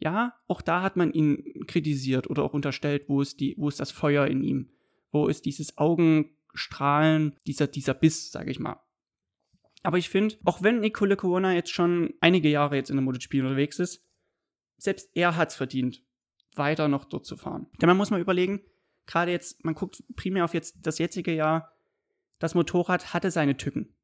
Ja, 0.00 0.34
auch 0.46 0.62
da 0.62 0.82
hat 0.82 0.96
man 0.96 1.12
ihn 1.12 1.66
kritisiert 1.66 2.30
oder 2.30 2.42
auch 2.44 2.54
unterstellt, 2.54 3.04
wo 3.08 3.20
ist, 3.20 3.40
die, 3.40 3.54
wo 3.58 3.68
ist 3.68 3.80
das 3.80 3.90
Feuer 3.90 4.26
in 4.26 4.42
ihm? 4.42 4.70
Wo 5.10 5.26
ist 5.26 5.44
dieses 5.44 5.76
Augenstrahlen, 5.78 7.36
dieser, 7.46 7.66
dieser 7.66 7.94
Biss, 7.94 8.30
sage 8.30 8.50
ich 8.50 8.60
mal. 8.60 8.80
Aber 9.82 9.98
ich 9.98 10.08
finde, 10.08 10.36
auch 10.44 10.62
wenn 10.62 10.80
Nicole 10.80 11.16
Corona 11.16 11.54
jetzt 11.54 11.70
schon 11.70 12.14
einige 12.20 12.48
Jahre 12.48 12.76
jetzt 12.76 12.90
in 12.90 12.96
der 12.96 13.04
MotoGP 13.04 13.34
unterwegs 13.34 13.78
ist, 13.78 14.04
selbst 14.76 15.10
er 15.14 15.36
hat 15.36 15.50
es 15.50 15.56
verdient, 15.56 16.02
weiter 16.58 16.88
noch 16.88 17.04
dort 17.04 17.24
zu 17.24 17.36
fahren. 17.36 17.66
Denn 17.80 17.88
man 17.88 17.96
muss 17.96 18.10
mal 18.10 18.20
überlegen, 18.20 18.60
gerade 19.06 19.30
jetzt, 19.30 19.64
man 19.64 19.74
guckt 19.74 20.02
primär 20.16 20.44
auf 20.44 20.54
jetzt 20.54 20.76
das 20.82 20.98
jetzige 20.98 21.32
Jahr, 21.32 21.72
das 22.38 22.54
Motorrad 22.54 23.14
hatte 23.14 23.30
seine 23.30 23.56
Tücken. 23.56 23.94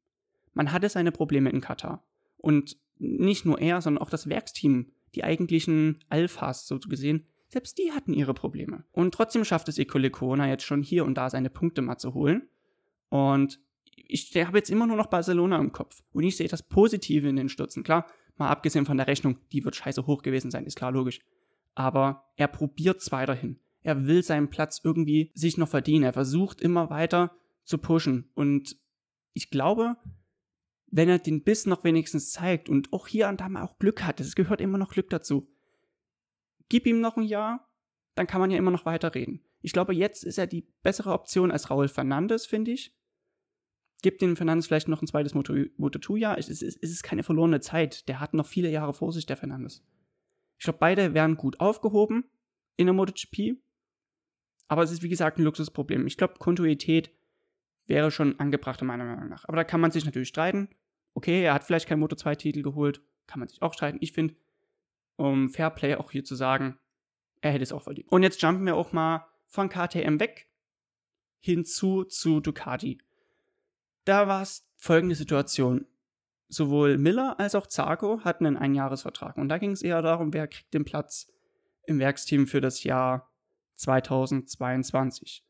Man 0.53 0.71
hatte 0.71 0.89
seine 0.89 1.11
Probleme 1.11 1.49
in 1.49 1.61
Katar. 1.61 2.03
Und 2.37 2.77
nicht 2.97 3.45
nur 3.45 3.59
er, 3.59 3.81
sondern 3.81 4.01
auch 4.01 4.09
das 4.09 4.29
Werksteam, 4.29 4.91
die 5.15 5.23
eigentlichen 5.23 6.03
Alphas 6.09 6.67
so 6.67 6.79
gesehen, 6.79 7.25
selbst 7.47 7.77
die 7.77 7.91
hatten 7.91 8.13
ihre 8.13 8.33
Probleme. 8.33 8.83
Und 8.91 9.13
trotzdem 9.13 9.45
schafft 9.45 9.69
es 9.69 9.77
Ecole 9.77 10.09
Corona 10.09 10.47
jetzt 10.47 10.63
schon 10.63 10.81
hier 10.81 11.05
und 11.05 11.15
da 11.15 11.29
seine 11.29 11.49
Punkte 11.49 11.81
mal 11.81 11.97
zu 11.97 12.13
holen. 12.13 12.49
Und 13.09 13.59
ich 13.95 14.35
habe 14.35 14.57
jetzt 14.57 14.69
immer 14.69 14.87
nur 14.87 14.97
noch 14.97 15.07
Barcelona 15.07 15.57
im 15.57 15.71
Kopf. 15.71 16.03
Und 16.11 16.23
ich 16.23 16.35
sehe 16.35 16.47
das 16.47 16.63
Positive 16.63 17.27
in 17.27 17.35
den 17.35 17.49
Stürzen. 17.49 17.83
Klar, 17.83 18.07
mal 18.37 18.49
abgesehen 18.49 18.85
von 18.85 18.97
der 18.97 19.07
Rechnung, 19.07 19.37
die 19.51 19.63
wird 19.63 19.75
scheiße 19.75 20.05
hoch 20.05 20.21
gewesen 20.21 20.51
sein, 20.51 20.65
ist 20.65 20.75
klar 20.75 20.91
logisch. 20.91 21.19
Aber 21.75 22.31
er 22.35 22.47
probiert 22.47 22.99
es 22.99 23.11
weiterhin. 23.11 23.59
Er 23.81 24.07
will 24.07 24.23
seinen 24.23 24.49
Platz 24.49 24.81
irgendwie 24.83 25.31
sich 25.35 25.57
noch 25.57 25.67
verdienen. 25.67 26.05
Er 26.05 26.13
versucht 26.13 26.59
immer 26.61 26.89
weiter 26.89 27.35
zu 27.63 27.77
pushen. 27.77 28.31
Und 28.33 28.77
ich 29.33 29.51
glaube, 29.51 29.97
wenn 30.87 31.09
er 31.09 31.19
den 31.19 31.43
Biss 31.43 31.65
noch 31.65 31.83
wenigstens 31.83 32.31
zeigt 32.31 32.69
und 32.69 32.93
auch 32.93 33.07
hier 33.07 33.27
und 33.27 33.41
da 33.41 33.49
mal 33.49 33.63
auch 33.63 33.77
Glück 33.77 34.03
hat, 34.03 34.19
es 34.19 34.35
gehört 34.35 34.61
immer 34.61 34.77
noch 34.77 34.93
Glück 34.93 35.09
dazu. 35.09 35.47
Gib 36.69 36.87
ihm 36.87 37.01
noch 37.01 37.17
ein 37.17 37.23
Jahr, 37.23 37.69
dann 38.15 38.27
kann 38.27 38.41
man 38.41 38.49
ja 38.49 38.57
immer 38.57 38.71
noch 38.71 38.85
weiterreden. 38.85 39.41
Ich 39.61 39.73
glaube, 39.73 39.93
jetzt 39.93 40.23
ist 40.23 40.37
er 40.37 40.47
die 40.47 40.67
bessere 40.83 41.11
Option 41.11 41.51
als 41.51 41.69
Raul 41.69 41.87
Fernandes, 41.87 42.45
finde 42.45 42.71
ich. 42.71 42.95
Gib 44.01 44.19
dem 44.19 44.35
Fernandes 44.35 44.67
vielleicht 44.67 44.87
noch 44.87 45.01
ein 45.01 45.07
zweites 45.07 45.33
Moto2-Jahr. 45.33 46.37
Es, 46.37 46.49
es, 46.49 46.61
es 46.61 46.77
ist 46.77 47.03
keine 47.03 47.23
verlorene 47.23 47.59
Zeit. 47.59 48.07
Der 48.07 48.19
hat 48.19 48.33
noch 48.33 48.45
viele 48.45 48.69
Jahre 48.69 48.93
vor 48.93 49.11
sich, 49.11 49.25
der 49.25 49.37
Fernandes. 49.37 49.83
Ich 50.57 50.65
glaube, 50.65 50.79
beide 50.79 51.13
wären 51.13 51.37
gut 51.37 51.59
aufgehoben 51.59 52.25
in 52.77 52.87
der 52.87 52.93
MotoGP. 52.93 53.57
Aber 54.67 54.83
es 54.83 54.91
ist, 54.91 55.03
wie 55.03 55.09
gesagt, 55.09 55.37
ein 55.37 55.43
Luxusproblem. 55.43 56.07
Ich 56.07 56.17
glaube, 56.17 56.35
Kontinuität 56.39 57.11
wäre 57.85 58.09
schon 58.09 58.39
angebracht, 58.39 58.81
meiner 58.81 59.05
Meinung 59.05 59.29
nach. 59.29 59.45
Aber 59.45 59.57
da 59.57 59.63
kann 59.63 59.81
man 59.81 59.91
sich 59.91 60.05
natürlich 60.05 60.29
streiten 60.29 60.69
okay, 61.15 61.43
er 61.43 61.53
hat 61.53 61.63
vielleicht 61.63 61.87
keinen 61.87 62.01
Moto 62.01 62.15
2-Titel 62.15 62.61
geholt, 62.61 63.01
kann 63.25 63.39
man 63.39 63.47
sich 63.47 63.61
auch 63.63 63.73
streiten. 63.73 63.97
Ich 64.01 64.11
finde, 64.11 64.35
um 65.15 65.49
Fairplay 65.49 65.95
auch 65.95 66.11
hier 66.11 66.23
zu 66.23 66.35
sagen, 66.35 66.77
er 67.41 67.51
hätte 67.51 67.63
es 67.63 67.71
auch 67.71 67.81
verdient. 67.81 68.11
Und 68.11 68.21
jetzt 68.21 68.41
jumpen 68.41 68.65
wir 68.65 68.75
auch 68.75 68.91
mal 68.91 69.25
von 69.47 69.69
KTM 69.69 70.19
weg 70.19 70.49
hinzu 71.39 72.03
zu 72.03 72.41
Ducati. 72.41 72.99
Da 74.03 74.27
war 74.27 74.41
es 74.41 74.67
folgende 74.75 75.15
Situation. 75.15 75.87
Sowohl 76.47 76.97
Miller 76.97 77.39
als 77.39 77.55
auch 77.55 77.67
Zarco 77.67 78.21
hatten 78.23 78.45
einen 78.45 78.57
Einjahresvertrag. 78.57 79.37
Und 79.37 79.49
da 79.49 79.57
ging 79.57 79.71
es 79.71 79.81
eher 79.81 80.01
darum, 80.01 80.33
wer 80.33 80.47
kriegt 80.47 80.73
den 80.73 80.85
Platz 80.85 81.27
im 81.85 81.99
Werksteam 81.99 82.47
für 82.47 82.61
das 82.61 82.83
Jahr 82.83 83.31
2022. 83.75 85.45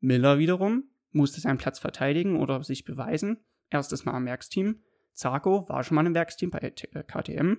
Miller 0.00 0.38
wiederum 0.38 0.84
musste 1.10 1.40
seinen 1.40 1.58
Platz 1.58 1.78
verteidigen 1.78 2.36
oder 2.36 2.62
sich 2.62 2.84
beweisen. 2.84 3.44
Erstes 3.70 4.04
Mal 4.04 4.14
am 4.14 4.26
Werksteam. 4.26 4.82
Zarko 5.12 5.68
war 5.68 5.82
schon 5.82 5.96
mal 5.96 6.06
im 6.06 6.14
Werksteam 6.14 6.50
bei 6.50 6.60
KTM, 6.60 7.56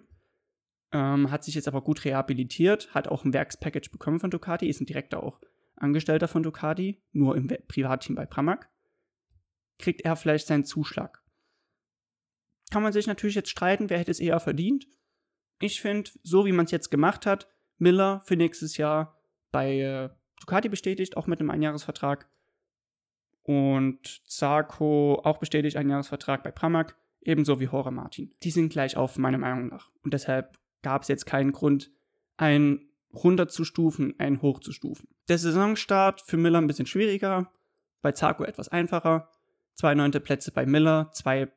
ähm, 0.93 1.29
hat 1.29 1.43
sich 1.43 1.55
jetzt 1.55 1.67
aber 1.67 1.81
gut 1.81 2.05
rehabilitiert, 2.05 2.93
hat 2.93 3.09
auch 3.09 3.25
ein 3.25 3.33
Werkspackage 3.33 3.91
bekommen 3.91 4.19
von 4.19 4.31
Ducati, 4.31 4.67
ist 4.69 4.79
ein 4.79 4.85
direkter 4.85 5.21
auch 5.21 5.41
Angestellter 5.75 6.27
von 6.27 6.43
Ducati, 6.43 7.01
nur 7.11 7.35
im 7.35 7.47
Privatteam 7.67 8.15
bei 8.15 8.25
Pramac. 8.25 8.69
Kriegt 9.77 10.01
er 10.01 10.15
vielleicht 10.15 10.47
seinen 10.47 10.65
Zuschlag? 10.65 11.18
Kann 12.69 12.83
man 12.83 12.93
sich 12.93 13.07
natürlich 13.07 13.35
jetzt 13.35 13.49
streiten, 13.49 13.89
wer 13.89 13.99
hätte 13.99 14.11
es 14.11 14.19
eher 14.19 14.39
verdient. 14.39 14.87
Ich 15.59 15.81
finde, 15.81 16.11
so 16.23 16.45
wie 16.45 16.51
man 16.51 16.65
es 16.65 16.71
jetzt 16.71 16.89
gemacht 16.89 17.25
hat, 17.25 17.47
Miller 17.77 18.21
für 18.25 18.35
nächstes 18.35 18.77
Jahr 18.77 19.17
bei 19.51 19.79
äh, 19.79 20.09
Ducati 20.39 20.69
bestätigt, 20.69 21.17
auch 21.17 21.27
mit 21.27 21.39
einem 21.39 21.49
Einjahresvertrag. 21.49 22.29
Und 23.43 24.21
Zarko 24.27 25.21
auch 25.23 25.39
bestätigt, 25.39 25.75
Einjahresvertrag 25.75 26.43
bei 26.43 26.51
Pramac 26.51 26.95
ebenso 27.21 27.59
wie 27.59 27.67
Hore 27.67 27.91
Martin. 27.91 28.33
Die 28.43 28.51
sind 28.51 28.71
gleich 28.71 28.95
auf, 28.95 29.17
meiner 29.17 29.37
Meinung 29.37 29.67
nach. 29.67 29.89
Und 30.03 30.13
deshalb 30.13 30.57
gab 30.81 31.01
es 31.01 31.07
jetzt 31.07 31.25
keinen 31.25 31.51
Grund, 31.51 31.91
einen 32.37 32.89
runterzustufen, 33.13 34.19
einen 34.19 34.41
hochzustufen. 34.41 35.07
Der 35.27 35.37
Saisonstart 35.37 36.21
für 36.21 36.37
Miller 36.37 36.59
ein 36.59 36.67
bisschen 36.67 36.85
schwieriger, 36.85 37.51
bei 38.01 38.11
Zarko 38.11 38.43
etwas 38.43 38.69
einfacher. 38.69 39.29
Zwei 39.73 39.95
neunte 39.95 40.19
Plätze 40.19 40.51
bei 40.51 40.65
Miller, 40.65 41.09
zwei 41.13 41.51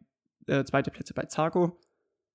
äh, 0.46 0.64
zweite 0.64 0.90
Plätze 0.90 1.14
bei 1.14 1.24
Zarko. 1.24 1.78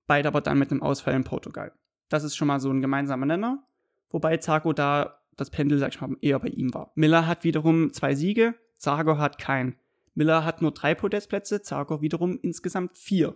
Beide 0.07 0.27
aber 0.27 0.41
dann 0.41 0.59
mit 0.59 0.71
einem 0.71 0.81
Ausfall 0.81 1.15
in 1.15 1.23
Portugal. 1.23 1.73
Das 2.09 2.23
ist 2.23 2.35
schon 2.35 2.47
mal 2.47 2.59
so 2.59 2.69
ein 2.69 2.81
gemeinsamer 2.81 3.25
Nenner, 3.25 3.63
wobei 4.09 4.37
Zarko 4.37 4.73
da 4.73 5.19
das 5.35 5.49
Pendel, 5.49 5.77
sag 5.77 5.93
ich 5.93 6.01
mal, 6.01 6.15
eher 6.21 6.39
bei 6.39 6.47
ihm 6.47 6.73
war. 6.73 6.91
Miller 6.95 7.27
hat 7.27 7.43
wiederum 7.43 7.93
zwei 7.93 8.15
Siege, 8.15 8.55
Zarko 8.77 9.17
hat 9.17 9.37
keinen. 9.37 9.75
Miller 10.17 10.43
hat 10.43 10.63
nur 10.63 10.71
drei 10.71 10.95
Podestplätze, 10.95 11.61
Zarkov 11.61 12.01
wiederum 12.01 12.39
insgesamt 12.41 12.97
vier. 12.97 13.35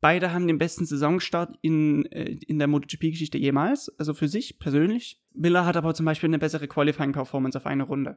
Beide 0.00 0.32
haben 0.32 0.46
den 0.46 0.56
besten 0.56 0.86
Saisonstart 0.86 1.58
in, 1.60 2.06
äh, 2.06 2.38
in 2.46 2.58
der 2.58 2.68
MotoGP-Geschichte 2.68 3.36
jemals, 3.36 3.90
also 3.98 4.14
für 4.14 4.28
sich 4.28 4.58
persönlich. 4.58 5.20
Miller 5.34 5.66
hat 5.66 5.76
aber 5.76 5.92
zum 5.92 6.06
Beispiel 6.06 6.30
eine 6.30 6.38
bessere 6.38 6.68
Qualifying-Performance 6.68 7.58
auf 7.58 7.66
eine 7.66 7.82
Runde. 7.82 8.16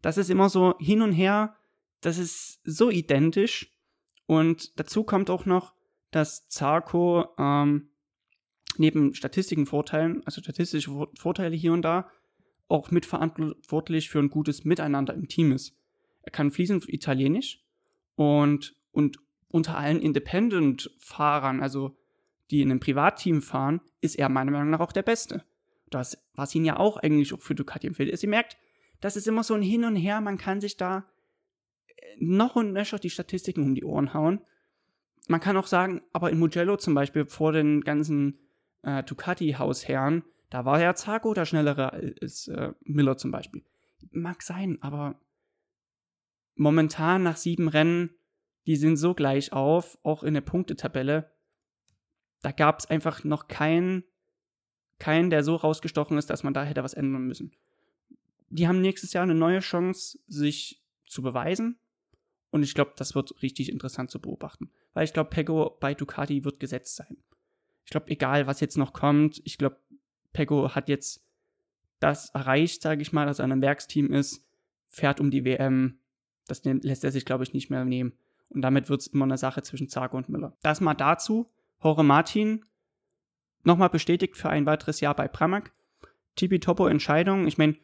Das 0.00 0.16
ist 0.16 0.30
immer 0.30 0.48
so 0.48 0.74
hin 0.78 1.02
und 1.02 1.12
her, 1.12 1.54
das 2.00 2.16
ist 2.16 2.60
so 2.64 2.90
identisch. 2.90 3.74
Und 4.28 4.78
dazu 4.78 5.04
kommt 5.04 5.30
auch 5.30 5.46
noch, 5.46 5.72
dass 6.10 6.48
Zarko 6.48 7.28
ähm, 7.38 7.88
neben 8.76 9.14
statistischen 9.14 9.64
Vorteilen, 9.64 10.22
also 10.26 10.42
statistische 10.42 11.08
Vorteile 11.18 11.56
hier 11.56 11.72
und 11.72 11.80
da, 11.80 12.10
auch 12.68 12.90
mitverantwortlich 12.90 14.10
für 14.10 14.18
ein 14.18 14.28
gutes 14.28 14.66
Miteinander 14.66 15.14
im 15.14 15.28
Team 15.28 15.50
ist. 15.50 15.74
Er 16.20 16.30
kann 16.30 16.50
fließend 16.50 16.86
Italienisch 16.90 17.64
und, 18.16 18.76
und 18.92 19.18
unter 19.50 19.78
allen 19.78 20.02
Independent-Fahrern, 20.02 21.62
also 21.62 21.96
die 22.50 22.60
in 22.60 22.70
einem 22.70 22.80
Privatteam 22.80 23.40
fahren, 23.40 23.80
ist 24.02 24.18
er 24.18 24.28
meiner 24.28 24.50
Meinung 24.50 24.68
nach 24.68 24.80
auch 24.80 24.92
der 24.92 25.02
Beste. 25.02 25.42
Das, 25.88 26.22
was 26.34 26.54
ihn 26.54 26.66
ja 26.66 26.76
auch 26.76 26.98
eigentlich 26.98 27.32
auch 27.32 27.40
für 27.40 27.54
Ducati 27.54 27.86
empfiehlt. 27.86 28.10
ist. 28.10 28.22
Ihr 28.22 28.28
merkt, 28.28 28.58
das 29.00 29.16
ist 29.16 29.26
immer 29.26 29.42
so 29.42 29.54
ein 29.54 29.62
Hin 29.62 29.86
und 29.86 29.96
Her, 29.96 30.20
man 30.20 30.36
kann 30.36 30.60
sich 30.60 30.76
da 30.76 31.06
noch 32.20 32.56
und 32.56 32.72
nöcher 32.72 32.98
die 32.98 33.10
Statistiken 33.10 33.62
um 33.62 33.74
die 33.74 33.84
Ohren 33.84 34.14
hauen. 34.14 34.40
Man 35.28 35.40
kann 35.40 35.56
auch 35.56 35.66
sagen, 35.66 36.02
aber 36.12 36.30
in 36.30 36.38
Mugello 36.38 36.76
zum 36.76 36.94
Beispiel 36.94 37.26
vor 37.26 37.52
den 37.52 37.82
ganzen 37.82 38.38
äh, 38.82 39.02
Ducati-Hausherren, 39.02 40.24
da 40.50 40.64
war 40.64 40.80
ja 40.80 40.94
Zago 40.94 41.34
der 41.34 41.44
schnellere 41.44 41.92
als 41.92 42.48
äh, 42.48 42.72
Miller 42.80 43.16
zum 43.16 43.30
Beispiel. 43.30 43.62
Mag 44.10 44.42
sein, 44.42 44.78
aber 44.80 45.20
momentan 46.54 47.22
nach 47.22 47.36
sieben 47.36 47.68
Rennen, 47.68 48.10
die 48.66 48.76
sind 48.76 48.96
so 48.96 49.14
gleich 49.14 49.52
auf, 49.52 49.98
auch 50.02 50.22
in 50.22 50.34
der 50.34 50.40
Punktetabelle. 50.40 51.32
Da 52.42 52.52
gab 52.52 52.78
es 52.78 52.86
einfach 52.86 53.24
noch 53.24 53.48
keinen, 53.48 54.04
keinen, 54.98 55.30
der 55.30 55.42
so 55.42 55.56
rausgestochen 55.56 56.18
ist, 56.18 56.30
dass 56.30 56.42
man 56.42 56.54
da 56.54 56.64
hätte 56.64 56.84
was 56.84 56.94
ändern 56.94 57.26
müssen. 57.26 57.52
Die 58.50 58.66
haben 58.66 58.80
nächstes 58.80 59.12
Jahr 59.12 59.24
eine 59.24 59.34
neue 59.34 59.60
Chance, 59.60 60.18
sich 60.26 60.82
zu 61.06 61.22
beweisen. 61.22 61.78
Und 62.50 62.62
ich 62.62 62.74
glaube, 62.74 62.92
das 62.96 63.14
wird 63.14 63.42
richtig 63.42 63.70
interessant 63.70 64.10
zu 64.10 64.20
beobachten. 64.20 64.70
Weil 64.94 65.04
ich 65.04 65.12
glaube, 65.12 65.30
Pego 65.30 65.76
bei 65.80 65.94
Ducati 65.94 66.44
wird 66.44 66.60
gesetzt 66.60 66.96
sein. 66.96 67.18
Ich 67.84 67.90
glaube, 67.90 68.10
egal 68.10 68.46
was 68.46 68.60
jetzt 68.60 68.76
noch 68.76 68.92
kommt, 68.92 69.40
ich 69.44 69.58
glaube, 69.58 69.76
Pego 70.32 70.74
hat 70.74 70.88
jetzt 70.88 71.24
das 72.00 72.30
erreicht, 72.30 72.82
sage 72.82 73.02
ich 73.02 73.12
mal, 73.12 73.26
dass 73.26 73.38
er 73.38 73.46
ein 73.46 73.62
Werksteam 73.62 74.12
ist, 74.12 74.46
fährt 74.88 75.20
um 75.20 75.30
die 75.30 75.44
WM. 75.44 75.98
Das 76.46 76.62
lässt 76.64 77.04
er 77.04 77.12
sich, 77.12 77.24
glaube 77.24 77.44
ich, 77.44 77.52
nicht 77.52 77.70
mehr 77.70 77.84
nehmen. 77.84 78.12
Und 78.48 78.62
damit 78.62 78.88
wird 78.88 79.02
es 79.02 79.08
immer 79.08 79.24
eine 79.24 79.36
Sache 79.36 79.62
zwischen 79.62 79.88
Zago 79.88 80.16
und 80.16 80.28
Müller. 80.28 80.56
Das 80.62 80.80
mal 80.80 80.94
dazu. 80.94 81.50
Hore 81.82 82.04
Martin 82.04 82.64
nochmal 83.62 83.90
bestätigt 83.90 84.36
für 84.36 84.48
ein 84.48 84.66
weiteres 84.66 85.00
Jahr 85.00 85.14
bei 85.14 85.28
Pramac. 85.28 85.72
Tipi 86.36 86.60
Topo 86.60 86.86
Entscheidung. 86.86 87.46
Ich 87.46 87.58
meine, 87.58 87.76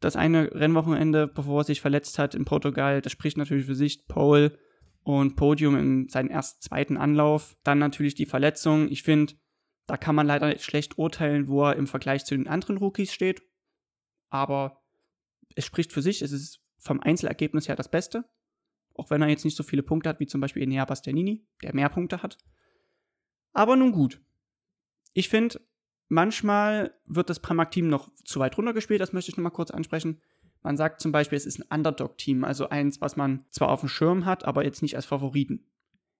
das 0.00 0.16
eine 0.16 0.52
Rennwochenende, 0.54 1.28
bevor 1.28 1.60
er 1.60 1.64
sich 1.64 1.80
verletzt 1.80 2.18
hat 2.18 2.34
in 2.34 2.44
Portugal, 2.44 3.02
das 3.02 3.12
spricht 3.12 3.36
natürlich 3.36 3.66
für 3.66 3.74
sich. 3.74 4.06
Pole 4.08 4.58
und 5.02 5.36
Podium 5.36 5.76
in 5.76 6.08
seinem 6.08 6.30
ersten, 6.30 6.60
zweiten 6.62 6.96
Anlauf. 6.96 7.56
Dann 7.64 7.78
natürlich 7.78 8.14
die 8.14 8.26
Verletzung. 8.26 8.90
Ich 8.90 9.02
finde, 9.02 9.34
da 9.86 9.96
kann 9.96 10.14
man 10.14 10.26
leider 10.26 10.58
schlecht 10.58 10.98
urteilen, 10.98 11.48
wo 11.48 11.64
er 11.64 11.76
im 11.76 11.86
Vergleich 11.86 12.24
zu 12.24 12.36
den 12.36 12.48
anderen 12.48 12.78
Rookies 12.78 13.12
steht. 13.12 13.42
Aber 14.28 14.82
es 15.54 15.64
spricht 15.64 15.92
für 15.92 16.02
sich. 16.02 16.22
Es 16.22 16.32
ist 16.32 16.60
vom 16.78 17.00
Einzelergebnis 17.00 17.68
her 17.68 17.76
das 17.76 17.90
Beste. 17.90 18.24
Auch 18.94 19.10
wenn 19.10 19.22
er 19.22 19.28
jetzt 19.28 19.44
nicht 19.44 19.56
so 19.56 19.62
viele 19.62 19.82
Punkte 19.82 20.08
hat, 20.08 20.20
wie 20.20 20.26
zum 20.26 20.40
Beispiel 20.40 20.62
Enea 20.62 20.84
Bastianini, 20.84 21.46
der 21.62 21.74
mehr 21.74 21.88
Punkte 21.88 22.22
hat. 22.22 22.38
Aber 23.52 23.76
nun 23.76 23.92
gut. 23.92 24.20
Ich 25.12 25.28
finde, 25.28 25.60
manchmal 26.10 26.92
wird 27.06 27.30
das 27.30 27.40
Pramac-Team 27.40 27.88
noch 27.88 28.12
zu 28.24 28.40
weit 28.40 28.58
runtergespielt, 28.58 29.00
das 29.00 29.14
möchte 29.14 29.30
ich 29.30 29.36
nochmal 29.36 29.52
kurz 29.52 29.70
ansprechen. 29.70 30.20
Man 30.62 30.76
sagt 30.76 31.00
zum 31.00 31.12
Beispiel, 31.12 31.38
es 31.38 31.46
ist 31.46 31.60
ein 31.60 31.78
Underdog-Team, 31.78 32.44
also 32.44 32.68
eins, 32.68 33.00
was 33.00 33.16
man 33.16 33.46
zwar 33.48 33.70
auf 33.70 33.80
dem 33.80 33.88
Schirm 33.88 34.26
hat, 34.26 34.44
aber 34.44 34.64
jetzt 34.64 34.82
nicht 34.82 34.96
als 34.96 35.06
Favoriten. 35.06 35.64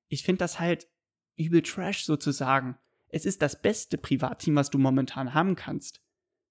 Ich 0.08 0.22
finde 0.22 0.38
das 0.38 0.58
halt 0.58 0.88
übel 1.36 1.62
Trash 1.62 2.04
sozusagen. 2.04 2.78
Es 3.08 3.26
ist 3.26 3.42
das 3.42 3.60
beste 3.60 3.98
Privatteam, 3.98 4.54
was 4.54 4.70
du 4.70 4.78
momentan 4.78 5.34
haben 5.34 5.56
kannst. 5.56 6.00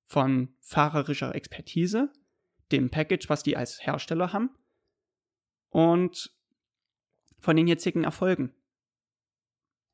Von 0.05 0.53
fahrerischer 0.60 1.34
Expertise, 1.34 2.12
dem 2.72 2.89
Package, 2.89 3.29
was 3.29 3.41
die 3.41 3.55
als 3.55 3.86
Hersteller 3.86 4.34
haben, 4.34 4.50
und 5.69 6.36
von 7.39 7.55
den 7.55 7.67
jetzigen 7.67 8.03
Erfolgen. 8.03 8.53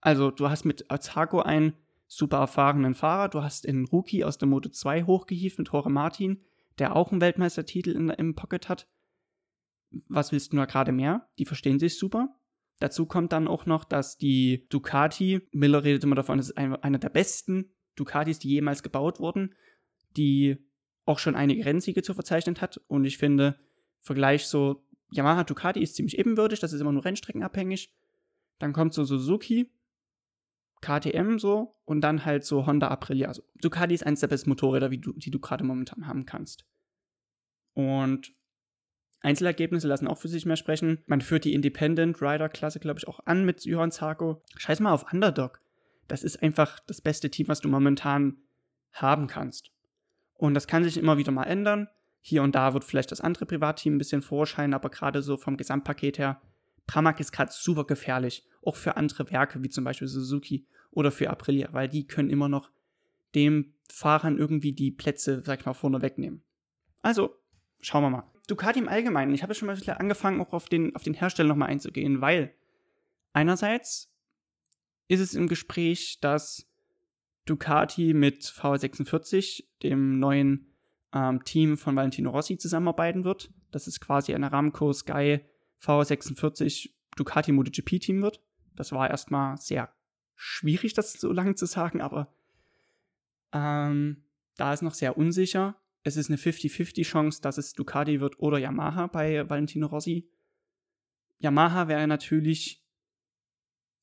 Also, 0.01 0.31
du 0.31 0.49
hast 0.49 0.65
mit 0.65 0.89
Azago 0.89 1.41
einen 1.41 1.73
super 2.07 2.37
erfahrenen 2.37 2.93
Fahrer, 2.93 3.29
du 3.29 3.41
hast 3.41 3.67
einen 3.67 3.85
Rookie 3.85 4.23
aus 4.23 4.37
der 4.37 4.47
Moto 4.47 4.69
2 4.69 5.03
hochgehievt 5.03 5.57
mit 5.57 5.69
Jorge 5.71 5.89
Martin, 5.89 6.41
der 6.77 6.95
auch 6.95 7.11
einen 7.11 7.21
Weltmeistertitel 7.21 7.91
in, 7.91 8.09
im 8.09 8.35
Pocket 8.35 8.69
hat. 8.69 8.87
Was 10.07 10.31
willst 10.31 10.51
du 10.51 10.57
nur 10.57 10.65
gerade 10.65 10.91
mehr? 10.91 11.29
Die 11.39 11.45
verstehen 11.45 11.79
sich 11.79 11.97
super. 11.97 12.35
Dazu 12.79 13.05
kommt 13.05 13.31
dann 13.31 13.47
auch 13.47 13.65
noch, 13.65 13.85
dass 13.85 14.17
die 14.17 14.67
Ducati, 14.69 15.47
Miller 15.51 15.83
redet 15.83 16.03
immer 16.03 16.15
davon, 16.15 16.39
es 16.39 16.49
ist 16.49 16.57
einer 16.57 16.99
der 16.99 17.09
besten 17.09 17.71
Ducatis, 17.95 18.39
die 18.39 18.49
jemals 18.49 18.83
gebaut 18.83 19.19
wurden, 19.19 19.55
die 20.17 20.57
auch 21.05 21.19
schon 21.19 21.35
einige 21.35 21.65
Rennsiege 21.65 22.01
zu 22.01 22.13
verzeichnen 22.13 22.59
hat. 22.59 22.81
Und 22.87 23.05
ich 23.05 23.17
finde, 23.17 23.57
Vergleich 24.05 24.45
so 24.45 24.85
Yamaha 25.09 25.43
Ducati 25.43 25.81
ist 25.81 25.95
ziemlich 25.95 26.19
ebenwürdig, 26.19 26.59
das 26.59 26.73
ist 26.73 26.79
immer 26.79 26.91
nur 26.91 27.05
rennstreckenabhängig. 27.05 27.91
Dann 28.59 28.71
kommt 28.71 28.93
so 28.93 29.03
Suzuki, 29.03 29.71
KTM 30.85 31.39
so 31.39 31.75
und 31.85 32.01
dann 32.01 32.25
halt 32.25 32.45
so 32.45 32.67
Honda 32.67 32.89
Aprilia. 32.89 33.27
Also 33.27 33.41
Ducati 33.61 33.95
ist 33.95 34.05
eines 34.05 34.19
der 34.19 34.27
besten 34.27 34.49
Motorräder, 34.49 34.91
wie 34.91 34.99
du, 34.99 35.13
die 35.13 35.31
du 35.31 35.39
gerade 35.39 35.63
momentan 35.63 36.07
haben 36.07 36.25
kannst. 36.25 36.65
Und 37.73 38.33
Einzelergebnisse 39.21 39.87
lassen 39.87 40.07
auch 40.07 40.19
für 40.19 40.27
sich 40.27 40.45
mehr 40.45 40.55
sprechen. 40.55 40.99
Man 41.07 41.21
führt 41.21 41.45
die 41.45 41.53
Independent 41.53 42.21
Rider 42.21 42.49
Klasse, 42.49 42.79
glaube 42.79 42.99
ich, 42.99 43.07
auch 43.07 43.19
an 43.25 43.43
mit 43.43 43.65
Johann 43.65 43.91
Zarko. 43.91 44.43
Scheiß 44.57 44.79
mal 44.79 44.93
auf 44.93 45.11
Underdog. 45.11 45.59
Das 46.07 46.23
ist 46.23 46.43
einfach 46.43 46.79
das 46.81 47.01
beste 47.01 47.31
Team, 47.31 47.47
was 47.47 47.61
du 47.61 47.67
momentan 47.67 48.37
haben 48.93 49.25
kannst. 49.25 49.71
Und 50.35 50.53
das 50.53 50.67
kann 50.67 50.83
sich 50.83 50.97
immer 50.97 51.17
wieder 51.17 51.31
mal 51.31 51.45
ändern. 51.45 51.87
Hier 52.21 52.43
und 52.43 52.53
da 52.53 52.73
wird 52.73 52.83
vielleicht 52.83 53.11
das 53.11 53.21
andere 53.21 53.45
Privatteam 53.45 53.95
ein 53.95 53.97
bisschen 53.97 54.21
vorscheinen, 54.21 54.73
aber 54.73 54.89
gerade 54.89 55.21
so 55.21 55.37
vom 55.37 55.57
Gesamtpaket 55.57 56.19
her, 56.19 56.41
Pramac 56.87 57.19
ist 57.19 57.31
gerade 57.31 57.51
super 57.51 57.85
gefährlich. 57.85 58.45
Auch 58.63 58.75
für 58.75 58.97
andere 58.97 59.31
Werke, 59.31 59.63
wie 59.63 59.69
zum 59.69 59.83
Beispiel 59.83 60.07
Suzuki 60.07 60.67
oder 60.95 61.11
für 61.11 61.29
Aprilia, 61.29 61.69
weil 61.73 61.87
die 61.87 62.07
können 62.07 62.31
immer 62.31 62.49
noch 62.49 62.71
dem 63.35 63.73
Fahrern 63.91 64.37
irgendwie 64.37 64.73
die 64.73 64.91
Plätze, 64.91 65.43
sag 65.45 65.59
ich 65.59 65.65
mal, 65.65 65.73
vorne 65.73 66.01
wegnehmen. 66.01 66.41
Also, 67.01 67.35
schauen 67.81 68.03
wir 68.03 68.09
mal. 68.09 68.31
Ducati 68.47 68.79
im 68.79 68.87
Allgemeinen, 68.87 69.33
ich 69.33 69.43
habe 69.43 69.53
schon 69.53 69.67
mal 69.67 69.77
angefangen, 69.97 70.41
auch 70.41 70.53
auf 70.53 70.69
den, 70.69 70.95
auf 70.95 71.03
den 71.03 71.13
Hersteller 71.13 71.49
nochmal 71.49 71.69
einzugehen, 71.69 72.21
weil 72.21 72.55
einerseits 73.33 74.11
ist 75.07 75.19
es 75.19 75.33
im 75.33 75.47
Gespräch, 75.47 76.19
dass 76.21 76.67
Ducati 77.45 78.13
mit 78.13 78.43
V46, 78.43 79.65
dem 79.83 80.19
neuen 80.19 80.73
ähm, 81.13 81.43
Team 81.43 81.77
von 81.77 81.95
Valentino 81.95 82.31
Rossi, 82.31 82.57
zusammenarbeiten 82.57 83.23
wird. 83.23 83.51
Das 83.71 83.87
ist 83.87 83.99
quasi 83.99 84.33
ein 84.33 84.43
Aramco 84.43 84.93
Sky 84.93 85.41
V46 85.81 86.91
Ducati 87.15 87.51
MotoGP 87.51 87.99
Team 87.99 88.21
wird. 88.21 88.41
Das 88.75 88.91
war 88.91 89.09
erstmal 89.09 89.57
sehr 89.57 89.94
schwierig, 90.35 90.93
das 90.93 91.13
so 91.13 91.31
lange 91.31 91.55
zu 91.55 91.65
sagen, 91.65 92.01
aber 92.01 92.33
ähm, 93.53 94.23
da 94.57 94.73
ist 94.73 94.81
noch 94.81 94.93
sehr 94.93 95.17
unsicher. 95.17 95.75
Es 96.03 96.17
ist 96.17 96.29
eine 96.29 96.37
50-50 96.37 97.03
Chance, 97.03 97.41
dass 97.41 97.57
es 97.57 97.73
Ducati 97.73 98.19
wird 98.19 98.39
oder 98.39 98.57
Yamaha 98.57 99.07
bei 99.07 99.49
Valentino 99.49 99.87
Rossi. 99.87 100.29
Yamaha 101.39 101.87
wäre 101.87 102.07
natürlich 102.07 102.83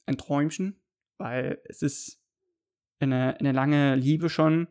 ein 0.07 0.19
Träumchen, 0.19 0.81
weil 1.19 1.61
es 1.65 1.83
ist 1.83 2.21
eine, 2.99 3.39
eine 3.39 3.53
lange 3.53 3.95
Liebe 3.95 4.29
schon. 4.29 4.69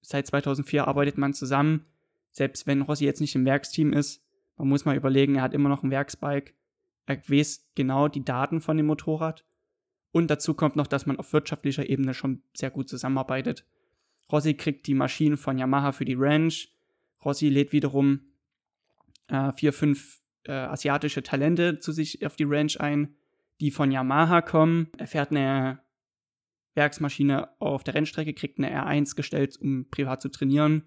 Seit 0.00 0.26
2004 0.26 0.86
arbeitet 0.86 1.18
man 1.18 1.34
zusammen. 1.34 1.86
Selbst 2.30 2.66
wenn 2.66 2.82
Rossi 2.82 3.04
jetzt 3.04 3.20
nicht 3.20 3.34
im 3.34 3.44
Werksteam 3.44 3.92
ist, 3.92 4.22
man 4.56 4.68
muss 4.68 4.84
mal 4.84 4.96
überlegen, 4.96 5.36
er 5.36 5.42
hat 5.42 5.54
immer 5.54 5.68
noch 5.68 5.82
ein 5.82 5.90
Werksbike. 5.90 6.54
Er 7.06 7.18
weiß 7.28 7.68
genau 7.74 8.08
die 8.08 8.24
Daten 8.24 8.60
von 8.60 8.76
dem 8.76 8.86
Motorrad. 8.86 9.44
Und 10.14 10.28
dazu 10.30 10.54
kommt 10.54 10.76
noch, 10.76 10.86
dass 10.86 11.06
man 11.06 11.18
auf 11.18 11.32
wirtschaftlicher 11.32 11.88
Ebene 11.88 12.14
schon 12.14 12.40
sehr 12.54 12.70
gut 12.70 12.88
zusammenarbeitet. 12.88 13.66
Rossi 14.30 14.54
kriegt 14.54 14.86
die 14.86 14.94
Maschinen 14.94 15.36
von 15.36 15.58
Yamaha 15.58 15.90
für 15.90 16.04
die 16.04 16.14
Ranch. 16.16 16.72
Rossi 17.24 17.48
lädt 17.48 17.72
wiederum 17.72 18.20
äh, 19.26 19.50
vier, 19.56 19.72
fünf 19.72 20.22
äh, 20.44 20.52
asiatische 20.52 21.24
Talente 21.24 21.80
zu 21.80 21.90
sich 21.90 22.24
auf 22.24 22.36
die 22.36 22.44
Ranch 22.46 22.80
ein, 22.80 23.16
die 23.60 23.72
von 23.72 23.90
Yamaha 23.90 24.40
kommen. 24.40 24.88
Er 24.98 25.08
fährt 25.08 25.32
eine 25.32 25.80
Werksmaschine 26.74 27.48
auf 27.60 27.82
der 27.82 27.94
Rennstrecke, 27.94 28.34
kriegt 28.34 28.58
eine 28.58 28.70
R1 28.70 29.16
gestellt, 29.16 29.56
um 29.60 29.90
privat 29.90 30.22
zu 30.22 30.28
trainieren. 30.28 30.84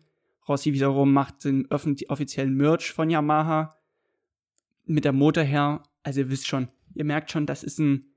Rossi 0.48 0.72
wiederum 0.72 1.12
macht 1.12 1.44
den 1.44 1.70
offiziellen 1.70 2.56
Merch 2.56 2.94
von 2.94 3.10
Yamaha 3.10 3.76
mit 4.86 5.04
der 5.04 5.12
Motor 5.12 5.44
her. 5.44 5.84
Also 6.04 6.22
ihr 6.22 6.30
wisst 6.30 6.48
schon, 6.48 6.70
ihr 6.94 7.04
merkt 7.04 7.30
schon, 7.30 7.46
das 7.46 7.66
ist 7.66 7.78
ein 7.80 8.14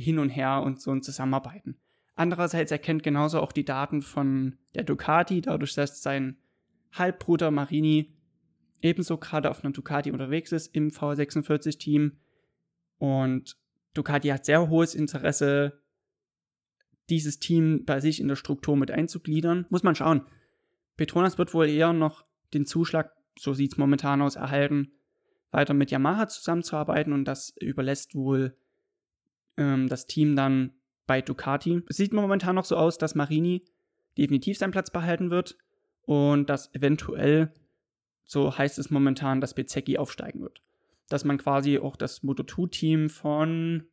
Hin 0.00 0.18
und 0.18 0.30
Her 0.30 0.62
und 0.62 0.80
so 0.80 0.90
ein 0.90 1.02
Zusammenarbeiten. 1.02 1.76
Andererseits 2.14 2.70
erkennt 2.70 3.02
genauso 3.02 3.40
auch 3.40 3.52
die 3.52 3.64
Daten 3.64 4.02
von 4.02 4.58
der 4.74 4.84
Ducati, 4.84 5.40
dadurch, 5.40 5.74
dass 5.74 6.02
sein 6.02 6.36
Halbbruder 6.92 7.50
Marini 7.50 8.14
ebenso 8.82 9.18
gerade 9.18 9.50
auf 9.50 9.64
einer 9.64 9.72
Ducati 9.72 10.10
unterwegs 10.10 10.52
ist 10.52 10.74
im 10.74 10.90
V46-Team. 10.90 12.18
Und 12.98 13.56
Ducati 13.94 14.28
hat 14.28 14.44
sehr 14.44 14.68
hohes 14.68 14.94
Interesse, 14.94 15.80
dieses 17.08 17.38
Team 17.38 17.84
bei 17.84 18.00
sich 18.00 18.20
in 18.20 18.28
der 18.28 18.36
Struktur 18.36 18.76
mit 18.76 18.90
einzugliedern. 18.90 19.66
Muss 19.70 19.82
man 19.82 19.94
schauen. 19.94 20.22
Petronas 20.96 21.38
wird 21.38 21.54
wohl 21.54 21.68
eher 21.68 21.92
noch 21.92 22.24
den 22.52 22.66
Zuschlag, 22.66 23.12
so 23.38 23.54
sieht 23.54 23.72
es 23.72 23.78
momentan 23.78 24.22
aus, 24.22 24.36
erhalten, 24.36 24.92
weiter 25.50 25.74
mit 25.74 25.90
Yamaha 25.90 26.28
zusammenzuarbeiten 26.28 27.12
und 27.12 27.24
das 27.24 27.54
überlässt 27.60 28.14
wohl 28.14 28.56
ähm, 29.56 29.88
das 29.88 30.06
Team 30.06 30.36
dann 30.36 30.72
bei 31.06 31.20
Ducati. 31.22 31.82
Es 31.88 31.96
sieht 31.96 32.12
momentan 32.12 32.54
noch 32.54 32.64
so 32.64 32.76
aus, 32.76 32.98
dass 32.98 33.14
Marini 33.14 33.64
definitiv 34.16 34.58
seinen 34.58 34.70
Platz 34.70 34.90
behalten 34.90 35.30
wird 35.30 35.56
und 36.02 36.48
dass 36.48 36.74
eventuell, 36.74 37.52
so 38.24 38.56
heißt 38.56 38.78
es 38.78 38.90
momentan, 38.90 39.40
dass 39.40 39.54
Bezecchi 39.54 39.98
aufsteigen 39.98 40.40
wird. 40.40 40.62
Dass 41.08 41.24
man 41.24 41.38
quasi 41.38 41.78
auch 41.78 41.96
das 41.96 42.22
Moto2-Team 42.22 43.10
von 43.10 43.88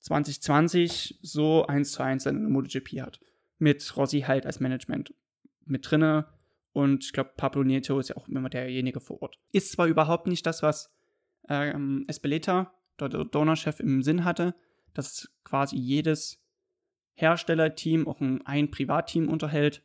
2020 0.00 1.18
so 1.22 1.66
eins 1.66 1.92
zu 1.92 2.02
eins 2.02 2.26
in 2.26 2.50
MotoGP 2.50 3.00
hat. 3.00 3.20
Mit 3.58 3.96
Rossi 3.96 4.20
halt 4.20 4.46
als 4.46 4.60
Management 4.60 5.12
mit 5.64 5.90
drinne 5.90 6.26
Und 6.72 7.04
ich 7.04 7.12
glaube, 7.12 7.32
Pablo 7.36 7.64
Nieto 7.64 7.98
ist 7.98 8.08
ja 8.08 8.16
auch 8.16 8.28
immer 8.28 8.48
derjenige 8.48 9.00
vor 9.00 9.22
Ort. 9.22 9.38
Ist 9.52 9.72
zwar 9.72 9.86
überhaupt 9.86 10.26
nicht 10.26 10.46
das, 10.46 10.62
was 10.62 10.94
ähm, 11.48 12.04
Espeleta, 12.06 12.72
der 13.00 13.08
Donnerchef, 13.08 13.80
im 13.80 14.02
Sinn 14.02 14.24
hatte, 14.24 14.54
dass 14.98 15.30
quasi 15.44 15.76
jedes 15.76 16.42
Herstellerteam 17.14 18.08
auch 18.08 18.20
ein, 18.20 18.44
ein 18.44 18.72
Privatteam 18.72 19.28
unterhält, 19.28 19.84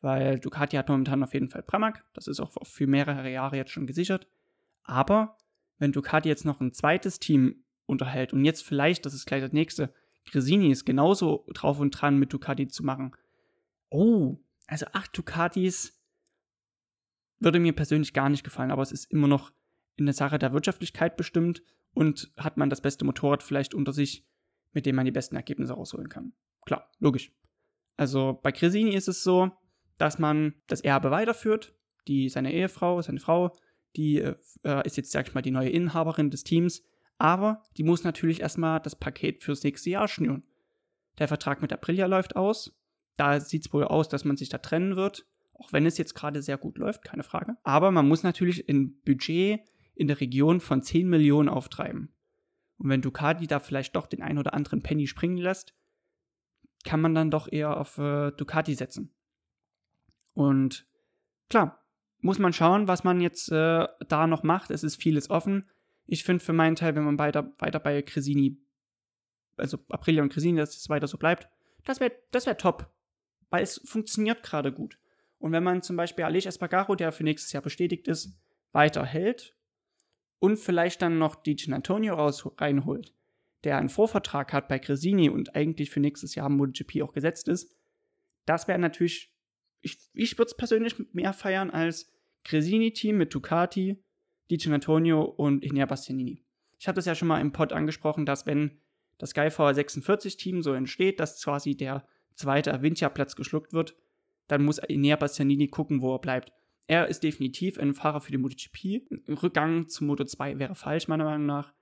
weil 0.00 0.40
Ducati 0.40 0.76
hat 0.76 0.88
momentan 0.88 1.22
auf 1.22 1.34
jeden 1.34 1.50
Fall 1.50 1.62
Pramac, 1.62 2.02
das 2.14 2.28
ist 2.28 2.40
auch 2.40 2.50
für 2.62 2.86
mehrere 2.86 3.30
Jahre 3.30 3.56
jetzt 3.56 3.72
schon 3.72 3.86
gesichert. 3.86 4.26
Aber 4.82 5.36
wenn 5.76 5.92
Ducati 5.92 6.30
jetzt 6.30 6.46
noch 6.46 6.62
ein 6.62 6.72
zweites 6.72 7.18
Team 7.18 7.64
unterhält 7.84 8.32
und 8.32 8.46
jetzt 8.46 8.64
vielleicht, 8.64 9.04
das 9.04 9.12
ist 9.12 9.26
gleich 9.26 9.42
das 9.42 9.52
nächste, 9.52 9.92
Gresini 10.30 10.70
ist 10.70 10.86
genauso 10.86 11.44
drauf 11.52 11.78
und 11.78 11.90
dran 11.90 12.18
mit 12.18 12.32
Ducati 12.32 12.66
zu 12.66 12.84
machen. 12.84 13.14
Oh, 13.90 14.38
also 14.66 14.86
acht 14.94 15.16
Ducatis 15.16 16.00
würde 17.38 17.58
mir 17.60 17.74
persönlich 17.74 18.14
gar 18.14 18.30
nicht 18.30 18.44
gefallen, 18.44 18.70
aber 18.70 18.80
es 18.80 18.92
ist 18.92 19.10
immer 19.12 19.28
noch 19.28 19.52
in 19.96 20.06
der 20.06 20.14
Sache 20.14 20.38
der 20.38 20.54
Wirtschaftlichkeit 20.54 21.18
bestimmt 21.18 21.62
und 21.92 22.32
hat 22.38 22.56
man 22.56 22.70
das 22.70 22.80
beste 22.80 23.04
Motorrad 23.04 23.42
vielleicht 23.42 23.74
unter 23.74 23.92
sich, 23.92 24.24
mit 24.74 24.86
dem 24.86 24.96
man 24.96 25.06
die 25.06 25.12
besten 25.12 25.36
Ergebnisse 25.36 25.72
rausholen 25.72 26.08
kann. 26.08 26.32
Klar, 26.66 26.90
logisch. 26.98 27.32
Also 27.96 28.38
bei 28.42 28.52
Cresini 28.52 28.94
ist 28.94 29.08
es 29.08 29.22
so, 29.22 29.50
dass 29.98 30.18
man 30.18 30.54
das 30.66 30.80
Erbe 30.80 31.10
weiterführt. 31.10 31.74
Die, 32.08 32.28
seine 32.28 32.52
Ehefrau, 32.52 33.00
seine 33.00 33.20
Frau, 33.20 33.56
die 33.96 34.18
äh, 34.18 34.36
ist 34.84 34.96
jetzt, 34.96 35.12
sag 35.12 35.28
ich 35.28 35.34
mal, 35.34 35.42
die 35.42 35.50
neue 35.50 35.70
Inhaberin 35.70 36.30
des 36.30 36.44
Teams. 36.44 36.82
Aber 37.16 37.62
die 37.76 37.84
muss 37.84 38.04
natürlich 38.04 38.40
erstmal 38.40 38.80
das 38.80 38.96
Paket 38.96 39.42
fürs 39.44 39.62
nächste 39.62 39.90
Jahr 39.90 40.08
schnüren. 40.08 40.42
Der 41.18 41.28
Vertrag 41.28 41.62
mit 41.62 41.72
Aprilia 41.72 42.06
läuft 42.06 42.34
aus. 42.34 42.76
Da 43.16 43.38
sieht 43.38 43.66
es 43.66 43.72
wohl 43.72 43.84
aus, 43.84 44.08
dass 44.08 44.24
man 44.24 44.36
sich 44.36 44.48
da 44.48 44.58
trennen 44.58 44.96
wird. 44.96 45.26
Auch 45.54 45.72
wenn 45.72 45.86
es 45.86 45.98
jetzt 45.98 46.14
gerade 46.14 46.42
sehr 46.42 46.58
gut 46.58 46.78
läuft, 46.78 47.04
keine 47.04 47.22
Frage. 47.22 47.56
Aber 47.62 47.92
man 47.92 48.08
muss 48.08 48.24
natürlich 48.24 48.68
ein 48.68 49.00
Budget 49.04 49.60
in 49.94 50.08
der 50.08 50.20
Region 50.20 50.60
von 50.60 50.82
10 50.82 51.08
Millionen 51.08 51.48
auftreiben. 51.48 52.12
Und 52.78 52.88
wenn 52.90 53.02
Ducati 53.02 53.46
da 53.46 53.60
vielleicht 53.60 53.96
doch 53.96 54.06
den 54.06 54.22
ein 54.22 54.38
oder 54.38 54.54
anderen 54.54 54.82
Penny 54.82 55.06
springen 55.06 55.38
lässt, 55.38 55.74
kann 56.84 57.00
man 57.00 57.14
dann 57.14 57.30
doch 57.30 57.50
eher 57.50 57.76
auf 57.76 57.98
äh, 57.98 58.30
Ducati 58.32 58.74
setzen. 58.74 59.14
Und 60.34 60.86
klar, 61.48 61.84
muss 62.18 62.38
man 62.38 62.52
schauen, 62.52 62.88
was 62.88 63.04
man 63.04 63.20
jetzt 63.20 63.50
äh, 63.52 63.86
da 64.08 64.26
noch 64.26 64.42
macht. 64.42 64.70
Es 64.70 64.82
ist 64.82 64.96
vieles 64.96 65.30
offen. 65.30 65.68
Ich 66.06 66.24
finde 66.24 66.44
für 66.44 66.52
meinen 66.52 66.76
Teil, 66.76 66.94
wenn 66.94 67.04
man 67.04 67.18
weiter, 67.18 67.54
weiter 67.58 67.80
bei 67.80 68.02
Cresini, 68.02 68.58
also 69.56 69.78
Aprilia 69.88 70.22
und 70.22 70.32
Cresini, 70.32 70.58
dass 70.58 70.76
es 70.76 70.88
weiter 70.88 71.06
so 71.06 71.16
bleibt, 71.16 71.48
das 71.84 72.00
wäre 72.00 72.12
das 72.30 72.46
wär 72.46 72.56
top. 72.56 72.92
Weil 73.50 73.62
es 73.62 73.80
funktioniert 73.84 74.42
gerade 74.42 74.72
gut. 74.72 74.98
Und 75.38 75.52
wenn 75.52 75.62
man 75.62 75.82
zum 75.82 75.96
Beispiel 75.96 76.24
Aleix 76.24 76.46
Espargaro, 76.46 76.94
der 76.94 77.12
für 77.12 77.24
nächstes 77.24 77.52
Jahr 77.52 77.62
bestätigt 77.62 78.08
ist, 78.08 78.38
weiterhält 78.72 79.54
und 80.44 80.58
vielleicht 80.58 81.00
dann 81.00 81.16
noch 81.16 81.36
die 81.36 81.56
Antonio 81.72 82.16
raus, 82.16 82.46
reinholt, 82.58 83.14
der 83.64 83.78
einen 83.78 83.88
Vorvertrag 83.88 84.52
hat 84.52 84.68
bei 84.68 84.78
Cresini 84.78 85.30
und 85.30 85.56
eigentlich 85.56 85.88
für 85.88 86.00
nächstes 86.00 86.34
Jahr 86.34 86.50
MotoGP 86.50 87.00
auch 87.00 87.14
gesetzt 87.14 87.48
ist, 87.48 87.74
das 88.44 88.68
wäre 88.68 88.78
natürlich, 88.78 89.34
ich, 89.80 90.10
ich 90.12 90.36
würde 90.36 90.50
es 90.50 90.56
persönlich 90.58 90.96
mehr 91.14 91.32
feiern 91.32 91.70
als 91.70 92.12
Cresini-Team 92.44 93.16
mit 93.16 93.34
Ducati, 93.34 94.04
Di 94.50 94.70
Antonio 94.70 95.22
und 95.22 95.64
Ignea 95.64 95.86
Bastianini. 95.86 96.44
Ich 96.78 96.88
habe 96.88 96.96
das 96.96 97.06
ja 97.06 97.14
schon 97.14 97.28
mal 97.28 97.40
im 97.40 97.52
Pod 97.52 97.72
angesprochen, 97.72 98.26
dass 98.26 98.44
wenn 98.44 98.82
das 99.16 99.30
Skyfire 99.30 99.70
46-Team 99.70 100.62
so 100.62 100.74
entsteht, 100.74 101.20
dass 101.20 101.42
quasi 101.42 101.74
der 101.74 102.06
zweite 102.34 102.74
Avintia-Platz 102.74 103.34
geschluckt 103.34 103.72
wird, 103.72 103.96
dann 104.48 104.62
muss 104.62 104.78
Ignea 104.78 105.16
Bastianini 105.16 105.68
gucken, 105.68 106.02
wo 106.02 106.14
er 106.14 106.18
bleibt. 106.18 106.52
Er 106.86 107.08
ist 107.08 107.22
definitiv 107.22 107.78
ein 107.78 107.94
Fahrer 107.94 108.20
für 108.20 108.32
die 108.32 108.38
MotoGP. 108.38 109.10
Ein 109.28 109.34
Rückgang 109.34 109.88
zum 109.88 110.06
Moto 110.06 110.24
2 110.24 110.58
wäre 110.58 110.74
falsch, 110.74 111.08
meiner 111.08 111.24
Meinung 111.24 111.46
nach. 111.46 111.72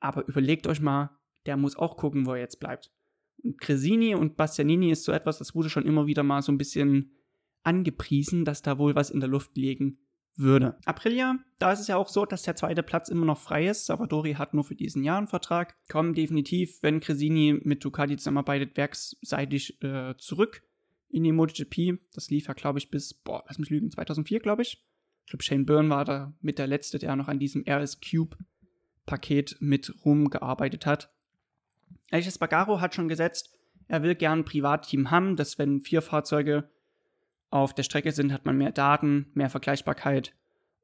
Aber 0.00 0.26
überlegt 0.28 0.66
euch 0.66 0.80
mal, 0.80 1.10
der 1.46 1.56
muss 1.56 1.76
auch 1.76 1.96
gucken, 1.96 2.26
wo 2.26 2.32
er 2.32 2.40
jetzt 2.40 2.60
bleibt. 2.60 2.92
Und 3.42 3.60
Cresini 3.60 4.14
und 4.14 4.36
Bastianini 4.36 4.90
ist 4.90 5.04
so 5.04 5.12
etwas, 5.12 5.38
das 5.38 5.54
wurde 5.54 5.70
schon 5.70 5.86
immer 5.86 6.06
wieder 6.06 6.22
mal 6.22 6.42
so 6.42 6.52
ein 6.52 6.58
bisschen 6.58 7.12
angepriesen, 7.62 8.44
dass 8.44 8.62
da 8.62 8.78
wohl 8.78 8.94
was 8.94 9.10
in 9.10 9.20
der 9.20 9.28
Luft 9.28 9.56
liegen 9.56 9.98
würde. 10.36 10.76
Aprilia, 10.84 11.38
da 11.58 11.72
ist 11.72 11.80
es 11.80 11.86
ja 11.88 11.96
auch 11.96 12.08
so, 12.08 12.26
dass 12.26 12.42
der 12.42 12.56
zweite 12.56 12.82
Platz 12.82 13.08
immer 13.08 13.24
noch 13.24 13.38
frei 13.38 13.68
ist. 13.68 13.86
Savadori 13.86 14.34
hat 14.34 14.54
nur 14.54 14.64
für 14.64 14.74
diesen 14.74 15.04
Jahr 15.04 15.18
einen 15.18 15.28
Vertrag. 15.28 15.76
Kommen 15.88 16.14
definitiv, 16.14 16.82
wenn 16.82 17.00
Cresini 17.00 17.60
mit 17.62 17.84
Ducati 17.84 18.16
zusammenarbeitet, 18.16 18.76
werksseitig 18.76 19.82
äh, 19.82 20.14
zurück 20.18 20.62
in 21.08 21.24
die 21.24 21.32
MotoGP. 21.32 22.00
Das 22.12 22.30
lief 22.30 22.48
ja, 22.48 22.54
glaube 22.54 22.78
ich, 22.78 22.90
bis, 22.90 23.14
boah, 23.14 23.44
lass 23.46 23.58
mich 23.58 23.70
lügen, 23.70 23.90
2004, 23.90 24.40
glaube 24.40 24.62
ich. 24.62 24.84
Ich 25.24 25.30
glaube, 25.30 25.42
Shane 25.42 25.64
Byrne 25.64 25.90
war 25.90 26.04
da 26.04 26.34
mit 26.40 26.58
der 26.58 26.66
Letzte, 26.66 26.98
der 26.98 27.16
noch 27.16 27.28
an 27.28 27.38
diesem 27.38 27.64
RS 27.68 28.00
Cube 28.00 28.36
Paket 29.06 29.56
mit 29.60 29.94
rumgearbeitet 30.04 30.86
hat. 30.86 31.12
Alex 32.10 32.28
Espargaro 32.28 32.80
hat 32.80 32.94
schon 32.94 33.08
gesetzt, 33.08 33.52
er 33.88 34.02
will 34.02 34.14
gern 34.14 34.40
ein 34.40 34.44
Privatteam 34.44 35.10
haben, 35.10 35.36
dass 35.36 35.58
wenn 35.58 35.80
vier 35.80 36.02
Fahrzeuge 36.02 36.70
auf 37.50 37.74
der 37.74 37.82
Strecke 37.82 38.12
sind, 38.12 38.32
hat 38.32 38.46
man 38.46 38.56
mehr 38.56 38.72
Daten, 38.72 39.30
mehr 39.34 39.50
Vergleichbarkeit 39.50 40.34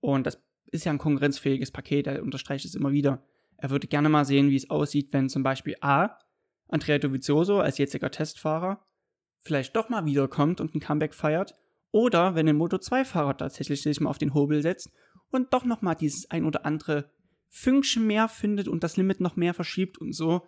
und 0.00 0.26
das 0.26 0.42
ist 0.66 0.84
ja 0.84 0.92
ein 0.92 0.98
konkurrenzfähiges 0.98 1.70
Paket, 1.70 2.06
er 2.06 2.22
unterstreicht 2.22 2.64
es 2.64 2.74
immer 2.74 2.92
wieder. 2.92 3.22
Er 3.56 3.70
würde 3.70 3.88
gerne 3.88 4.08
mal 4.08 4.24
sehen, 4.24 4.50
wie 4.50 4.56
es 4.56 4.70
aussieht, 4.70 5.12
wenn 5.12 5.28
zum 5.28 5.42
Beispiel 5.42 5.76
A. 5.80 6.18
Andrea 6.68 6.98
Dovizioso 6.98 7.58
als 7.58 7.78
jetziger 7.78 8.10
Testfahrer 8.10 8.86
vielleicht 9.40 9.74
doch 9.76 9.88
mal 9.88 10.04
wiederkommt 10.04 10.60
und 10.60 10.74
ein 10.74 10.80
Comeback 10.80 11.14
feiert 11.14 11.54
oder 11.90 12.34
wenn 12.34 12.48
ein 12.48 12.58
Moto2-Fahrer 12.58 13.36
tatsächlich 13.36 13.82
sich 13.82 14.00
mal 14.00 14.10
auf 14.10 14.18
den 14.18 14.34
Hobel 14.34 14.62
setzt 14.62 14.90
und 15.30 15.52
doch 15.52 15.64
noch 15.64 15.82
mal 15.82 15.94
dieses 15.94 16.30
ein 16.30 16.44
oder 16.44 16.64
andere 16.64 17.10
Fünkchen 17.48 18.06
mehr 18.06 18.28
findet 18.28 18.68
und 18.68 18.84
das 18.84 18.96
Limit 18.96 19.20
noch 19.20 19.36
mehr 19.36 19.54
verschiebt 19.54 19.98
und 19.98 20.12
so 20.12 20.46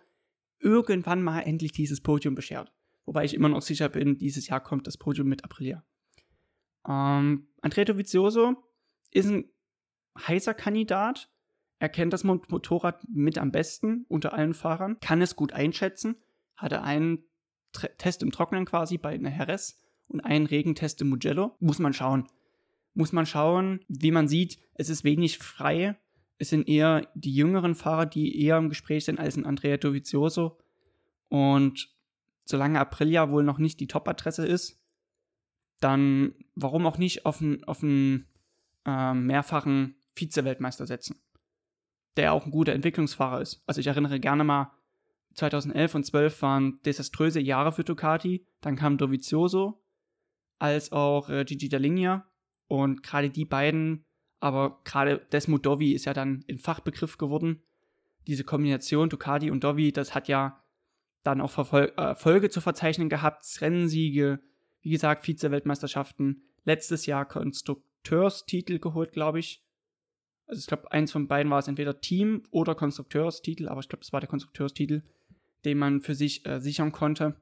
irgendwann 0.59 1.21
mal 1.21 1.41
endlich 1.41 1.73
dieses 1.73 2.01
Podium 2.01 2.35
beschert. 2.35 2.71
Wobei 3.05 3.25
ich 3.25 3.33
immer 3.33 3.49
noch 3.49 3.61
sicher 3.61 3.89
bin, 3.89 4.17
dieses 4.17 4.47
Jahr 4.47 4.61
kommt 4.61 4.87
das 4.87 4.97
Podium 4.97 5.27
mit 5.27 5.43
Aprilia. 5.43 5.83
Ähm, 6.87 7.47
Andrea 7.61 7.83
Dovizioso 7.83 8.55
ist 9.11 9.27
ein 9.27 9.49
heißer 10.17 10.53
Kandidat. 10.53 11.29
Er 11.79 11.89
kennt 11.89 12.13
das 12.13 12.23
Motorrad 12.23 13.03
mit 13.09 13.37
am 13.37 13.51
besten 13.51 14.05
unter 14.07 14.33
allen 14.33 14.53
Fahrern, 14.53 14.97
kann 15.01 15.21
es 15.21 15.35
gut 15.35 15.51
einschätzen, 15.51 16.15
hatte 16.55 16.81
einen 16.81 17.25
Test 17.73 18.23
im 18.23 18.31
Trocknen 18.31 18.65
quasi 18.65 18.97
bei 18.97 19.13
einer 19.13 19.29
Heres 19.29 19.81
und 20.07 20.21
einen 20.21 20.45
Regentest 20.45 21.01
im 21.01 21.09
Mugello. 21.09 21.55
Muss 21.59 21.79
man 21.79 21.93
schauen. 21.93 22.27
Muss 22.93 23.11
man 23.11 23.25
schauen, 23.25 23.83
wie 23.87 24.11
man 24.11 24.27
sieht, 24.27 24.59
es 24.75 24.89
ist 24.89 25.03
wenig 25.03 25.39
frei 25.39 25.97
es 26.43 26.49
sind 26.49 26.67
eher 26.67 27.07
die 27.15 27.33
jüngeren 27.33 27.73
Fahrer, 27.75 28.05
die 28.05 28.41
eher 28.41 28.57
im 28.57 28.69
Gespräch 28.69 29.05
sind 29.05 29.19
als 29.19 29.37
ein 29.37 29.45
Andrea 29.45 29.77
Dovizioso. 29.77 30.57
Und 31.29 31.89
solange 32.43 32.79
Aprilia 32.79 33.29
wohl 33.29 33.43
noch 33.43 33.59
nicht 33.59 33.79
die 33.79 33.87
Top-Adresse 33.87 34.45
ist, 34.45 34.77
dann 35.79 36.35
warum 36.55 36.85
auch 36.85 36.97
nicht 36.97 37.25
auf 37.25 37.41
einen, 37.41 37.63
auf 37.63 37.83
einen 37.83 38.27
äh, 38.85 39.13
mehrfachen 39.13 39.95
Vize-Weltmeister 40.15 40.85
setzen, 40.85 41.15
der 42.17 42.33
auch 42.33 42.45
ein 42.45 42.51
guter 42.51 42.73
Entwicklungsfahrer 42.73 43.41
ist. 43.41 43.63
Also 43.65 43.79
ich 43.79 43.87
erinnere 43.87 44.19
gerne 44.19 44.43
mal, 44.43 44.71
2011 45.33 45.95
und 45.95 46.05
12 46.05 46.41
waren 46.41 46.79
desaströse 46.85 47.39
Jahre 47.39 47.71
für 47.71 47.83
Ducati. 47.83 48.45
Dann 48.61 48.75
kam 48.75 48.97
Dovizioso, 48.97 49.81
als 50.59 50.91
auch 50.91 51.29
äh, 51.29 51.45
Gigi 51.45 51.67
Dall'Igna. 51.67 52.23
Und 52.67 53.03
gerade 53.03 53.29
die 53.29 53.45
beiden 53.45 54.05
aber 54.43 54.81
gerade 54.83 55.25
Desmond 55.31 55.65
Dovi 55.65 55.93
ist 55.93 56.03
ja 56.03 56.13
dann 56.13 56.43
ein 56.49 56.59
Fachbegriff 56.59 57.17
geworden. 57.17 57.63
Diese 58.27 58.43
Kombination 58.43 59.07
Ducati 59.07 59.49
und 59.49 59.63
Dovi, 59.63 59.93
das 59.93 60.13
hat 60.13 60.27
ja 60.27 60.61
dann 61.23 61.39
auch 61.39 61.49
Verfol 61.49 61.93
äh, 61.95 62.01
Erfolge 62.01 62.49
zu 62.49 62.59
verzeichnen 62.59 63.07
gehabt, 63.07 63.45
Rennsiege, 63.61 64.41
wie 64.81 64.89
gesagt, 64.89 65.25
Vize-Weltmeisterschaften, 65.25 66.43
letztes 66.65 67.05
Jahr 67.05 67.25
Konstrukteurstitel 67.25 68.79
geholt, 68.79 69.13
glaube 69.13 69.39
ich. 69.39 69.63
Also 70.45 70.59
ich 70.59 70.67
glaube, 70.67 70.91
eins 70.91 71.13
von 71.13 71.29
beiden 71.29 71.49
war 71.49 71.59
es 71.59 71.69
entweder 71.69 72.01
Team- 72.01 72.43
oder 72.51 72.75
Konstrukteurstitel, 72.75 73.69
aber 73.69 73.79
ich 73.79 73.87
glaube, 73.87 74.03
es 74.03 74.11
war 74.11 74.19
der 74.19 74.29
Konstrukteurstitel, 74.29 75.03
den 75.65 75.77
man 75.77 76.01
für 76.01 76.15
sich 76.15 76.45
äh, 76.45 76.59
sichern 76.59 76.91
konnte. 76.91 77.35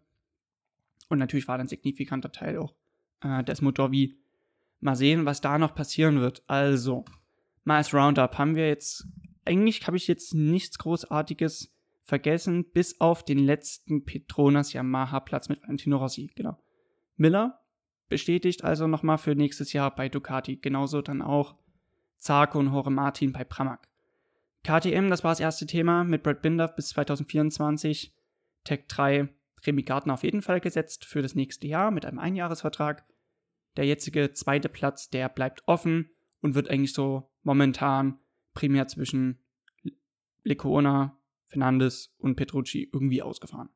Und 1.09 1.19
natürlich 1.19 1.47
war 1.47 1.57
dann 1.57 1.65
ein 1.65 1.69
signifikanter 1.69 2.31
Teil 2.31 2.57
auch 2.57 2.73
äh, 3.21 3.43
Desmond 3.43 3.77
Dovi 3.77 4.17
Mal 4.83 4.95
sehen, 4.95 5.25
was 5.25 5.41
da 5.41 5.59
noch 5.59 5.75
passieren 5.75 6.21
wird. 6.21 6.43
Also, 6.47 7.05
mal 7.63 7.77
als 7.77 7.93
Roundup 7.93 8.39
haben 8.39 8.55
wir 8.55 8.67
jetzt, 8.67 9.07
eigentlich 9.45 9.85
habe 9.85 9.95
ich 9.95 10.07
jetzt 10.07 10.33
nichts 10.33 10.79
Großartiges 10.79 11.71
vergessen, 12.03 12.65
bis 12.71 12.99
auf 12.99 13.23
den 13.23 13.37
letzten 13.37 14.05
Petronas 14.05 14.73
Yamaha 14.73 15.19
Platz 15.19 15.49
mit 15.49 15.61
Valentino 15.61 15.97
Rossi, 15.97 16.31
genau. 16.35 16.57
Miller 17.15 17.59
bestätigt 18.09 18.63
also 18.63 18.87
nochmal 18.87 19.19
für 19.19 19.35
nächstes 19.35 19.71
Jahr 19.71 19.95
bei 19.95 20.09
Ducati, 20.09 20.57
genauso 20.57 21.03
dann 21.03 21.21
auch 21.21 21.55
Zarko 22.17 22.59
und 22.59 22.73
Jorge 22.73 22.89
Martin 22.89 23.31
bei 23.31 23.43
Pramac. 23.43 23.87
KTM, 24.63 25.09
das 25.09 25.23
war 25.23 25.31
das 25.31 25.39
erste 25.39 25.65
Thema 25.65 26.03
mit 26.03 26.23
Brad 26.23 26.41
Binder 26.41 26.67
bis 26.67 26.89
2024. 26.89 28.15
Tech 28.63 28.85
3, 28.87 29.29
Remy 29.65 29.83
Gardner 29.83 30.13
auf 30.13 30.23
jeden 30.23 30.41
Fall 30.41 30.59
gesetzt 30.59 31.05
für 31.05 31.21
das 31.21 31.35
nächste 31.35 31.67
Jahr 31.67 31.91
mit 31.91 32.05
einem 32.05 32.19
Einjahresvertrag. 32.19 33.05
Der 33.77 33.85
jetzige 33.85 34.31
zweite 34.33 34.69
Platz, 34.69 35.09
der 35.09 35.29
bleibt 35.29 35.63
offen 35.65 36.11
und 36.41 36.55
wird 36.55 36.69
eigentlich 36.69 36.93
so 36.93 37.31
momentan 37.43 38.19
primär 38.53 38.87
zwischen 38.87 39.39
Lecona, 40.43 41.17
Fernandes 41.47 42.13
und 42.17 42.35
Petrucci 42.35 42.89
irgendwie 42.91 43.21
ausgefahren. 43.21 43.69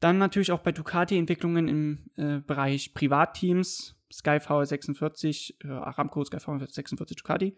Dann 0.00 0.18
natürlich 0.18 0.52
auch 0.52 0.60
bei 0.60 0.72
Ducati 0.72 1.16
Entwicklungen 1.16 1.68
im 1.68 2.10
äh, 2.16 2.40
Bereich 2.40 2.94
Privatteams. 2.94 3.98
Sky 4.12 4.38
VR46, 4.38 5.64
äh, 5.64 5.68
Aramco 5.68 6.24
Sky 6.24 6.36
VR46 6.36 7.16
Ducati. 7.16 7.56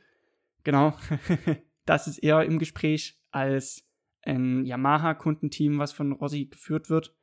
Genau, 0.63 0.97
das 1.85 2.07
ist 2.07 2.19
eher 2.19 2.45
im 2.45 2.59
Gespräch 2.59 3.21
als 3.31 3.87
ein 4.23 4.65
Yamaha-Kundenteam, 4.65 5.79
was 5.79 5.93
von 5.93 6.13
Rossi 6.13 6.47
geführt 6.47 6.89
wird. 6.91 7.15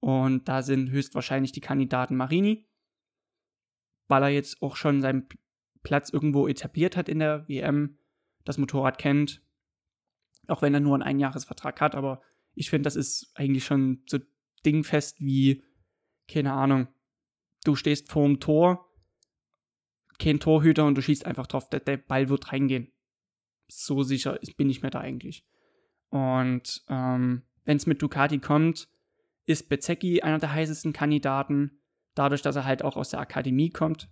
Und 0.00 0.48
da 0.48 0.62
sind 0.62 0.90
höchstwahrscheinlich 0.90 1.52
die 1.52 1.60
Kandidaten 1.60 2.16
Marini, 2.16 2.68
weil 4.08 4.22
er 4.22 4.28
jetzt 4.28 4.62
auch 4.62 4.76
schon 4.76 5.00
seinen 5.00 5.28
Platz 5.82 6.10
irgendwo 6.10 6.48
etabliert 6.48 6.96
hat 6.96 7.08
in 7.08 7.20
der 7.20 7.48
WM, 7.48 7.98
das 8.44 8.58
Motorrad 8.58 8.98
kennt, 8.98 9.42
auch 10.48 10.62
wenn 10.62 10.74
er 10.74 10.80
nur 10.80 10.94
einen 10.94 11.02
Einjahresvertrag 11.02 11.80
hat, 11.80 11.94
aber 11.94 12.22
ich 12.54 12.70
finde, 12.70 12.86
das 12.86 12.96
ist 12.96 13.30
eigentlich 13.34 13.64
schon 13.64 14.02
so 14.06 14.18
dingfest 14.64 15.20
wie, 15.20 15.62
keine 16.28 16.52
Ahnung, 16.52 16.88
du 17.64 17.76
stehst 17.76 18.10
vor 18.10 18.26
dem 18.26 18.40
Tor, 18.40 18.92
kein 20.18 20.40
Torhüter 20.40 20.86
und 20.86 20.96
du 20.96 21.02
schießt 21.02 21.26
einfach 21.26 21.46
drauf, 21.46 21.68
der, 21.68 21.80
der 21.80 21.98
Ball 21.98 22.28
wird 22.28 22.52
reingehen. 22.52 22.92
So 23.68 24.02
sicher 24.02 24.38
bin 24.56 24.70
ich 24.70 24.82
mir 24.82 24.90
da 24.90 25.00
eigentlich. 25.00 25.44
Und 26.10 26.84
ähm, 26.88 27.42
wenn 27.64 27.76
es 27.76 27.86
mit 27.86 28.00
Ducati 28.00 28.38
kommt, 28.38 28.88
ist 29.44 29.68
Bezecchi 29.68 30.22
einer 30.22 30.38
der 30.38 30.52
heißesten 30.52 30.92
Kandidaten, 30.92 31.78
dadurch, 32.14 32.42
dass 32.42 32.56
er 32.56 32.64
halt 32.64 32.82
auch 32.82 32.96
aus 32.96 33.10
der 33.10 33.20
Akademie 33.20 33.70
kommt. 33.70 34.08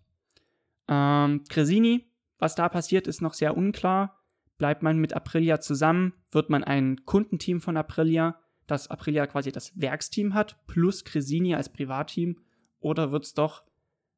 Ähm, 0.89 1.45
Cresini, 1.49 2.11
was 2.39 2.55
da 2.55 2.69
passiert, 2.69 3.07
ist 3.07 3.23
noch 3.23 3.35
sehr 3.35 3.57
unklar. 3.57 4.21
Bleibt 4.59 4.83
man 4.83 4.99
mit 4.99 5.15
Aprilia 5.15 5.61
zusammen, 5.61 6.13
wird 6.31 6.51
man 6.51 6.63
ein 6.63 7.05
Kundenteam 7.05 7.61
von 7.61 7.77
Aprilia 7.77 8.39
dass 8.67 8.89
Aprilia 8.89 9.27
quasi 9.27 9.53
das 9.53 9.79
Werksteam 9.79 10.35
hat, 10.35 10.59
plus 10.67 11.05
Cresini 11.05 11.55
als 11.55 11.69
Privatteam, 11.69 12.39
oder 12.81 13.13
wird 13.13 13.25
es 13.25 13.35
doch, 13.35 13.65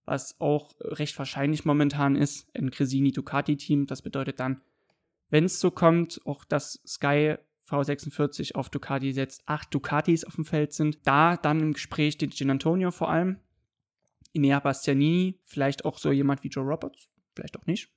was 0.04 0.40
auch 0.40 0.74
recht 0.80 1.18
wahrscheinlich 1.18 1.64
momentan 1.64 2.16
ist, 2.16 2.48
ein 2.54 2.70
Cresini-Ducati-Team. 2.70 3.86
Das 3.86 4.02
bedeutet 4.02 4.40
dann, 4.40 4.60
wenn 5.30 5.44
es 5.44 5.60
so 5.60 5.70
kommt, 5.70 6.20
auch 6.24 6.44
dass 6.44 6.80
Sky 6.86 7.36
V46 7.68 8.54
auf 8.54 8.70
Ducati 8.70 9.12
setzt, 9.12 9.42
acht 9.46 9.74
Ducatis 9.74 10.24
auf 10.24 10.36
dem 10.36 10.44
Feld 10.44 10.72
sind. 10.72 10.98
Da 11.04 11.36
dann 11.36 11.60
im 11.60 11.72
Gespräch 11.72 12.14
steht 12.14 12.34
Gin 12.34 12.50
Antonio 12.50 12.90
vor 12.90 13.10
allem, 13.10 13.40
Inea 14.32 14.60
Bastianini, 14.60 15.40
vielleicht 15.44 15.84
auch 15.84 15.98
so 15.98 16.12
jemand 16.12 16.44
wie 16.44 16.48
Joe 16.48 16.64
Roberts, 16.64 17.08
vielleicht 17.34 17.58
auch 17.58 17.66
nicht. 17.66 17.90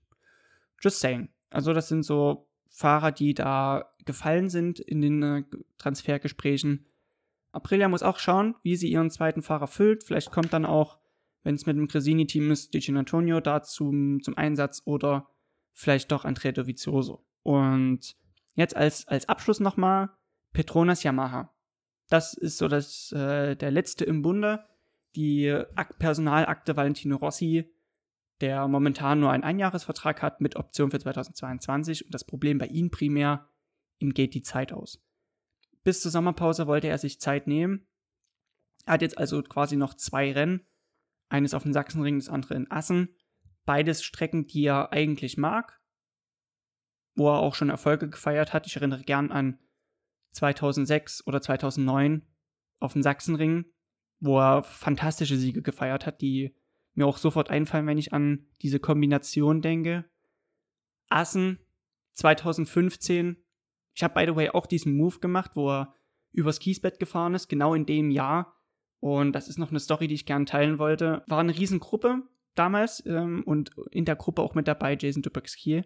Just 0.82 1.00
saying. 1.00 1.30
Also 1.50 1.74
das 1.74 1.88
sind 1.88 2.04
so 2.04 2.48
Fahrer, 2.70 3.12
die 3.12 3.34
da 3.34 3.92
gefallen 4.06 4.50
sind 4.50 4.80
in 4.80 5.02
den 5.02 5.24
äh, 5.24 5.44
Transfergesprächen. 5.78 6.86
Aprilia 7.52 7.90
muss 7.90 8.04
auch 8.04 8.20
schauen, 8.20 8.56
wie 8.64 8.76
sie 8.76 8.90
ihren 8.90 9.10
zweiten 9.10 9.42
Fahrer 9.42 9.68
füllt. 9.68 10.04
Vielleicht 10.04 10.32
kommt 10.32 10.54
dann 10.54 10.66
auch, 10.66 11.00
wenn 11.44 11.56
es 11.56 11.66
mit 11.66 11.78
dem 11.78 11.88
Cresini-Team 11.88 12.52
ist, 12.52 12.74
Di 12.74 12.96
Antonio 12.96 13.40
da 13.40 13.62
zum, 13.62 14.22
zum 14.22 14.38
Einsatz 14.38 14.82
oder 14.86 15.28
vielleicht 15.80 16.12
doch 16.12 16.26
Andrea 16.26 16.52
Dovizioso. 16.52 17.26
Und 17.44 18.16
jetzt 18.56 18.76
als, 18.76 19.08
als 19.08 19.30
Abschluss 19.30 19.60
nochmal 19.60 20.10
Petronas 20.52 21.04
Yamaha. 21.04 21.54
Das 22.10 22.34
ist 22.34 22.58
so 22.58 22.68
das, 22.68 23.12
äh, 23.12 23.56
der 23.56 23.72
letzte 23.72 24.04
im 24.06 24.22
Bunde. 24.22 24.66
Die 25.16 25.64
Personalakte 25.98 26.76
Valentino 26.76 27.18
Rossi 27.18 27.72
der 28.42 28.68
momentan 28.68 29.20
nur 29.20 29.32
einen 29.32 29.44
Einjahresvertrag 29.44 30.22
hat 30.22 30.42
mit 30.42 30.56
Option 30.56 30.92
für 30.92 31.00
2022 31.00 32.06
und 32.06 32.14
das 32.14 32.24
Problem 32.24 32.58
bei 32.58 32.68
ihm 32.68 32.90
primär, 32.90 33.50
ihm 34.00 34.14
geht 34.14 34.34
die 34.34 34.42
Zeit 34.42 34.72
aus. 34.72 35.04
Bis 35.84 36.02
zur 36.02 36.12
Sommerpause 36.12 36.68
wollte 36.68 36.88
er 36.88 36.98
sich 36.98 37.20
Zeit 37.20 37.48
nehmen. 37.48 37.88
Er 38.86 38.94
hat 38.94 39.02
jetzt 39.02 39.18
also 39.18 39.42
quasi 39.44 39.76
noch 39.76 39.94
zwei 39.94 40.32
Rennen. 40.32 40.66
Eines 41.28 41.54
auf 41.54 41.64
dem 41.64 41.74
Sachsenring, 41.74 42.18
das 42.18 42.30
andere 42.30 42.56
in 42.56 42.72
Assen. 42.72 43.10
Beides 43.70 44.02
Strecken, 44.02 44.48
die 44.48 44.66
er 44.66 44.94
eigentlich 44.94 45.38
mag, 45.38 45.80
wo 47.14 47.30
er 47.30 47.38
auch 47.38 47.54
schon 47.54 47.70
Erfolge 47.70 48.10
gefeiert 48.10 48.52
hat. 48.52 48.66
Ich 48.66 48.76
erinnere 48.76 49.04
gern 49.04 49.32
an 49.32 49.60
2006 50.32 51.28
oder 51.28 51.40
2009 51.40 52.26
auf 52.80 52.94
dem 52.94 53.04
Sachsenring, 53.04 53.66
wo 54.20 54.40
er 54.40 54.64
fantastische 54.64 55.38
Siege 55.38 55.62
gefeiert 55.62 56.08
hat, 56.08 56.20
die 56.20 56.56
mir 56.96 57.06
auch 57.06 57.20
sofort 57.20 57.52
einfallen, 57.52 57.86
wenn 57.86 58.00
ich 58.00 58.12
an 58.12 58.48
diese 58.64 58.80
Kombination 58.80 59.62
denke. 59.62 60.10
Assen 61.10 61.60
2015. 62.14 63.38
Ich 63.94 64.02
habe, 64.02 64.16
by 64.16 64.32
the 64.32 64.36
way, 64.36 64.50
auch 64.50 64.66
diesen 64.66 64.98
Move 64.98 65.20
gemacht, 65.20 65.52
wo 65.54 65.70
er 65.70 65.94
übers 66.32 66.58
Kiesbett 66.58 66.98
gefahren 66.98 67.36
ist, 67.36 67.50
genau 67.50 67.76
in 67.76 67.86
dem 67.86 68.10
Jahr. 68.10 68.60
Und 69.00 69.34
das 69.34 69.48
ist 69.48 69.60
noch 69.60 69.70
eine 69.70 69.80
Story, 69.80 70.08
die 70.08 70.16
ich 70.16 70.26
gerne 70.26 70.46
teilen 70.46 70.80
wollte. 70.80 71.24
War 71.28 71.42
eine 71.42 71.56
Riesengruppe 71.56 72.24
damals 72.56 73.04
ähm, 73.06 73.44
und 73.46 73.72
in 73.92 74.06
der 74.06 74.16
Gruppe 74.16 74.42
auch 74.42 74.56
mit 74.56 74.68
dabei 74.68 74.98
Jason 75.00 75.22
Dubekskiel. 75.22 75.86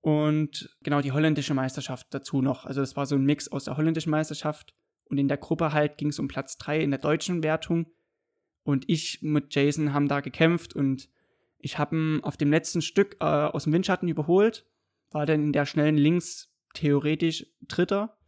Und 0.00 0.76
genau 0.82 1.00
die 1.00 1.12
holländische 1.12 1.54
Meisterschaft 1.54 2.06
dazu 2.10 2.40
noch. 2.40 2.64
Also 2.64 2.80
es 2.80 2.96
war 2.96 3.06
so 3.06 3.16
ein 3.16 3.24
Mix 3.24 3.48
aus 3.48 3.64
der 3.64 3.76
holländischen 3.76 4.10
Meisterschaft 4.10 4.74
und 5.04 5.18
in 5.18 5.28
der 5.28 5.36
Gruppe 5.36 5.72
halt 5.72 5.98
ging 5.98 6.08
es 6.08 6.18
um 6.18 6.28
Platz 6.28 6.58
3 6.58 6.80
in 6.80 6.90
der 6.90 7.00
deutschen 7.00 7.42
Wertung 7.42 7.86
und 8.62 8.88
ich 8.88 9.20
mit 9.22 9.54
Jason 9.54 9.92
haben 9.92 10.08
da 10.08 10.20
gekämpft 10.20 10.74
und 10.74 11.08
ich 11.58 11.78
habe 11.78 11.96
ihn 11.96 12.20
auf 12.22 12.36
dem 12.36 12.50
letzten 12.50 12.82
Stück 12.82 13.16
äh, 13.20 13.24
aus 13.24 13.64
dem 13.64 13.72
Windschatten 13.72 14.08
überholt, 14.08 14.66
war 15.10 15.26
dann 15.26 15.42
in 15.42 15.52
der 15.52 15.66
schnellen 15.66 15.96
Links 15.96 16.52
theoretisch 16.74 17.46
Dritter 17.62 18.18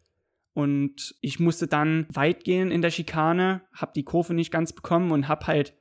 und 0.55 1.17
ich 1.21 1.39
musste 1.39 1.67
dann 1.67 2.07
weit 2.11 2.45
gehen 2.45 2.71
in 2.71 2.83
der 2.83 2.91
Schikane, 2.91 3.63
habe 3.73 3.93
die 3.95 4.05
Kurve 4.05 4.35
nicht 4.35 4.51
ganz 4.51 4.73
bekommen 4.73 5.13
und 5.13 5.29
habe 5.29 5.47
halt 5.47 5.77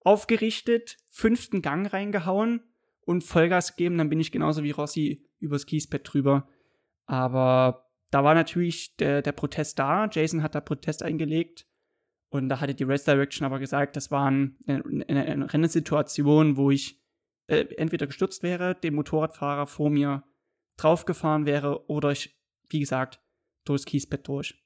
aufgerichtet, 0.00 0.96
fünften 1.10 1.62
Gang 1.62 1.92
reingehauen 1.92 2.62
und 3.02 3.24
Vollgas 3.24 3.76
gegeben, 3.76 3.98
dann 3.98 4.08
bin 4.08 4.20
ich 4.20 4.32
genauso 4.32 4.62
wie 4.62 4.70
Rossi 4.70 5.26
übers 5.38 5.66
Kiespad 5.66 6.02
drüber. 6.04 6.48
Aber 7.06 7.90
da 8.10 8.24
war 8.24 8.34
natürlich 8.34 8.96
der, 8.96 9.22
der 9.22 9.32
Protest 9.32 9.78
da. 9.78 10.08
Jason 10.10 10.42
hat 10.42 10.54
da 10.54 10.60
Protest 10.60 11.02
eingelegt 11.02 11.66
und 12.30 12.48
da 12.48 12.60
hatte 12.60 12.74
die 12.74 12.84
Race 12.84 13.04
Direction 13.04 13.44
aber 13.44 13.58
gesagt, 13.58 13.96
das 13.96 14.10
war 14.10 14.26
eine, 14.26 15.52
Rennsituation, 15.52 16.56
wo 16.56 16.70
ich 16.70 17.02
äh, 17.48 17.66
entweder 17.76 18.06
gestürzt 18.06 18.42
wäre, 18.42 18.74
dem 18.76 18.94
Motorradfahrer 18.94 19.66
vor 19.66 19.90
mir 19.90 20.24
draufgefahren 20.76 21.46
wäre 21.46 21.88
oder 21.88 22.12
ich, 22.12 22.40
wie 22.68 22.80
gesagt, 22.80 23.20
durchs 23.64 23.84
Kiesbett 23.84 24.26
durch. 24.28 24.64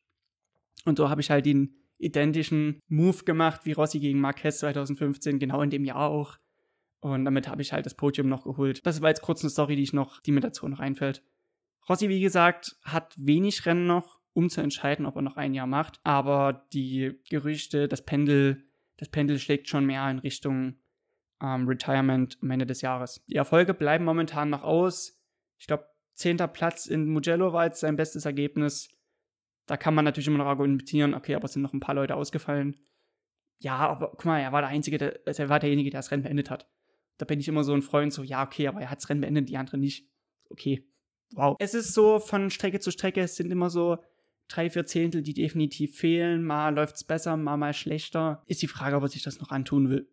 Und 0.85 0.99
so 0.99 1.09
habe 1.09 1.23
ich 1.23 1.31
halt 1.31 1.47
den 1.47 1.84
identischen 1.99 2.81
Move 2.89 3.25
gemacht 3.25 3.63
wie 3.65 3.73
Rossi 3.73 4.01
gegen 4.01 4.21
Marquez 4.21 4.59
2015, 4.59 5.39
genau 5.39 5.63
in 5.63 5.71
dem 5.71 5.85
Jahr 5.85 6.09
auch. 6.09 6.39
Und 7.01 7.25
damit 7.25 7.49
habe 7.49 7.63
ich 7.63 7.73
halt 7.73 7.87
das 7.87 7.95
Podium 7.95 8.29
noch 8.29 8.45
geholt. 8.45 8.81
Das 8.85 9.03
war 9.03 9.11
jetzt 9.11 9.23
kurz 9.23 9.43
eine 9.43 9.51
Story, 9.51 9.77
die 9.77 9.83
ich 9.83 9.93
noch, 9.93 10.21
die 10.21 10.33
mir 10.33 10.41
dazu 10.41 10.67
noch 10.69 10.81
einfällt. 10.81 11.23
Rossi, 11.89 12.09
wie 12.09 12.21
gesagt, 12.21 12.77
hat 12.83 13.15
wenig 13.19 13.67
Rennen 13.67 13.87
noch 13.87 14.21
um 14.33 14.51
zu 14.51 14.61
entscheiden, 14.61 15.07
ob 15.07 15.17
er 15.17 15.23
noch 15.23 15.37
ein 15.37 15.55
Jahr 15.55 15.67
macht. 15.67 16.01
Aber 16.03 16.67
die 16.73 17.21
Gerüchte, 17.31 17.89
das 17.89 18.05
Pendel, 18.05 18.65
das 18.97 19.09
Pendel 19.09 19.39
schlägt 19.39 19.69
schon 19.69 19.87
mehr 19.87 20.09
in 20.11 20.19
Richtung 20.19 20.77
ähm, 21.41 21.67
Retirement 21.69 22.39
am 22.43 22.51
Ende 22.51 22.67
des 22.67 22.81
Jahres. 22.81 23.23
Die 23.29 23.37
Erfolge 23.37 23.75
bleiben 23.75 24.05
momentan 24.05 24.51
noch 24.51 24.63
aus. 24.63 25.21
Ich 25.59 25.67
glaube, 25.67 25.87
zehnter 26.15 26.49
Platz 26.49 26.87
in 26.87 27.09
Mugello 27.09 27.53
war 27.53 27.67
jetzt 27.67 27.81
sein 27.81 27.97
bestes 27.97 28.25
Ergebnis. 28.25 28.89
Da 29.67 29.77
kann 29.77 29.95
man 29.95 30.05
natürlich 30.05 30.27
immer 30.27 30.39
noch 30.39 30.47
argumentieren, 30.47 31.15
okay, 31.15 31.35
aber 31.35 31.47
es 31.47 31.53
sind 31.53 31.63
noch 31.63 31.73
ein 31.73 31.81
paar 31.81 31.95
Leute 31.95 32.17
ausgefallen. 32.17 32.77
Ja, 33.61 33.77
aber 33.77 34.11
guck 34.11 34.27
mal, 34.27 34.41
er 34.41 34.53
war 34.53 34.61
der 34.61 34.71
Einzige, 34.71 34.99
der, 34.99 35.21
also 35.25 35.43
er 35.43 35.49
war 35.49 35.61
derjenige, 35.61 35.91
der 35.91 35.99
das 35.99 36.11
Rennen 36.11 36.23
beendet 36.23 36.51
hat. 36.51 36.69
Da 37.17 37.25
bin 37.25 37.41
ich 37.41 37.49
immer 37.49 37.65
so 37.65 37.73
ein 37.73 37.83
Freund, 37.83 38.13
so, 38.13 38.23
ja, 38.23 38.45
okay, 38.45 38.69
aber 38.69 38.81
er 38.81 38.91
hat 38.91 38.99
das 38.99 39.09
Rennen 39.09 39.23
beendet, 39.23 39.49
die 39.49 39.57
anderen 39.57 39.81
nicht. 39.81 40.09
Okay, 40.51 40.87
wow. 41.33 41.57
Es 41.59 41.73
ist 41.73 41.95
so 41.95 42.19
von 42.19 42.51
Strecke 42.51 42.81
zu 42.81 42.91
Strecke, 42.91 43.23
es 43.23 43.37
sind 43.37 43.51
immer 43.51 43.71
so 43.71 43.99
drei, 44.49 44.69
vier 44.71 44.85
Zehntel, 44.87 45.23
die 45.23 45.35
definitiv 45.35 45.97
fehlen. 45.97 46.45
Mal 46.45 46.75
läuft 46.75 46.97
es 46.97 47.05
besser, 47.05 47.37
mal 47.37 47.57
mal 47.57 47.73
schlechter. 47.73 48.43
Ist 48.47 48.63
die 48.63 48.69
Frage, 48.69 48.97
ob 48.97 49.03
er 49.03 49.09
sich 49.09 49.23
das 49.23 49.41
noch 49.41 49.51
antun 49.51 49.89
will. 49.89 50.11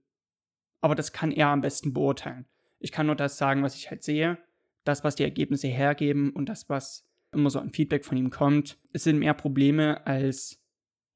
Aber 0.80 0.96
das 0.96 1.12
kann 1.12 1.32
er 1.32 1.48
am 1.48 1.62
besten 1.62 1.94
beurteilen. 1.94 2.48
Ich 2.80 2.92
kann 2.92 3.06
nur 3.06 3.16
das 3.16 3.38
sagen, 3.38 3.64
was 3.64 3.76
ich 3.76 3.90
halt 3.90 4.04
sehe. 4.04 4.38
Das, 4.84 5.04
was 5.04 5.16
die 5.16 5.24
Ergebnisse 5.24 5.68
hergeben 5.68 6.32
und 6.32 6.50
das, 6.50 6.70
was 6.70 7.08
immer 7.34 7.50
so 7.50 7.60
an 7.60 7.72
Feedback 7.72 8.06
von 8.06 8.18
ihm 8.18 8.30
kommt. 8.30 8.78
Es 8.94 9.04
sind 9.04 9.20
mehr 9.20 9.34
Probleme 9.34 10.06
als 10.06 10.62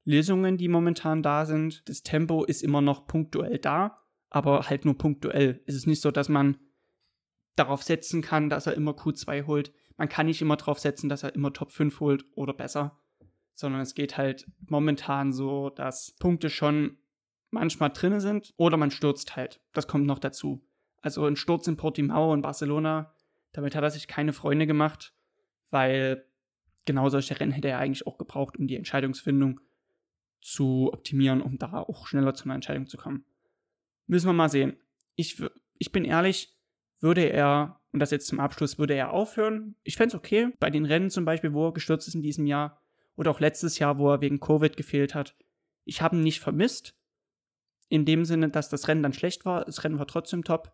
Lösungen, 0.04 0.56
die 0.56 0.68
momentan 0.68 1.22
da 1.22 1.46
sind. 1.46 1.88
Das 1.88 2.02
Tempo 2.02 2.44
ist 2.44 2.62
immer 2.62 2.80
noch 2.80 3.06
punktuell 3.06 3.58
da, 3.58 4.02
aber 4.30 4.68
halt 4.68 4.84
nur 4.84 4.96
punktuell. 4.96 5.62
Es 5.66 5.74
ist 5.74 5.86
nicht 5.86 6.00
so, 6.00 6.10
dass 6.10 6.28
man 6.28 6.58
darauf 7.56 7.82
setzen 7.82 8.22
kann, 8.22 8.50
dass 8.50 8.66
er 8.66 8.74
immer 8.74 8.92
Q2 8.92 9.46
holt. 9.46 9.72
Man 9.96 10.08
kann 10.08 10.26
nicht 10.26 10.42
immer 10.42 10.56
darauf 10.56 10.78
setzen, 10.78 11.08
dass 11.08 11.22
er 11.22 11.34
immer 11.34 11.52
Top 11.52 11.72
5 11.72 12.00
holt 12.00 12.24
oder 12.34 12.52
besser 12.52 12.98
sondern 13.56 13.80
es 13.80 13.94
geht 13.94 14.16
halt 14.16 14.46
momentan 14.68 15.32
so, 15.32 15.70
dass 15.70 16.14
Punkte 16.20 16.50
schon 16.50 16.98
manchmal 17.50 17.90
drinne 17.90 18.20
sind 18.20 18.52
oder 18.56 18.76
man 18.76 18.90
stürzt 18.90 19.34
halt. 19.34 19.60
Das 19.72 19.88
kommt 19.88 20.06
noch 20.06 20.18
dazu. 20.18 20.62
Also 21.00 21.24
ein 21.24 21.36
Sturz 21.36 21.66
in 21.66 21.76
Portimao 21.76 22.34
in 22.34 22.42
Barcelona, 22.42 23.14
damit 23.52 23.74
hat 23.74 23.82
er 23.82 23.90
sich 23.90 24.06
keine 24.06 24.34
Freunde 24.34 24.66
gemacht, 24.66 25.14
weil 25.70 26.26
genau 26.84 27.08
solche 27.08 27.38
Rennen 27.38 27.52
hätte 27.52 27.68
er 27.68 27.78
eigentlich 27.78 28.06
auch 28.06 28.18
gebraucht, 28.18 28.56
um 28.58 28.66
die 28.66 28.76
Entscheidungsfindung 28.76 29.60
zu 30.40 30.90
optimieren, 30.92 31.42
um 31.42 31.58
da 31.58 31.80
auch 31.80 32.06
schneller 32.06 32.34
zu 32.34 32.44
einer 32.44 32.54
Entscheidung 32.54 32.86
zu 32.86 32.96
kommen. 32.96 33.24
Müssen 34.06 34.28
wir 34.28 34.32
mal 34.32 34.48
sehen. 34.48 34.76
Ich, 35.16 35.42
ich 35.78 35.92
bin 35.92 36.04
ehrlich, 36.04 36.56
würde 37.00 37.22
er, 37.22 37.80
und 37.92 38.00
das 38.00 38.10
jetzt 38.10 38.28
zum 38.28 38.40
Abschluss, 38.40 38.78
würde 38.78 38.94
er 38.94 39.12
aufhören. 39.12 39.74
Ich 39.82 39.96
fände 39.96 40.14
es 40.14 40.14
okay, 40.14 40.52
bei 40.60 40.70
den 40.70 40.84
Rennen 40.84 41.10
zum 41.10 41.24
Beispiel, 41.24 41.52
wo 41.52 41.68
er 41.68 41.72
gestürzt 41.72 42.06
ist 42.06 42.14
in 42.14 42.22
diesem 42.22 42.46
Jahr, 42.46 42.80
oder 43.16 43.30
auch 43.30 43.40
letztes 43.40 43.78
Jahr, 43.78 43.98
wo 43.98 44.10
er 44.12 44.20
wegen 44.20 44.40
Covid 44.40 44.76
gefehlt 44.76 45.14
hat. 45.14 45.36
Ich 45.84 46.02
habe 46.02 46.16
ihn 46.16 46.22
nicht 46.22 46.40
vermisst. 46.40 46.94
In 47.88 48.04
dem 48.04 48.24
Sinne, 48.24 48.50
dass 48.50 48.68
das 48.68 48.88
Rennen 48.88 49.02
dann 49.02 49.12
schlecht 49.12 49.44
war. 49.44 49.64
Das 49.64 49.84
Rennen 49.84 49.98
war 49.98 50.06
trotzdem 50.06 50.44
top. 50.44 50.72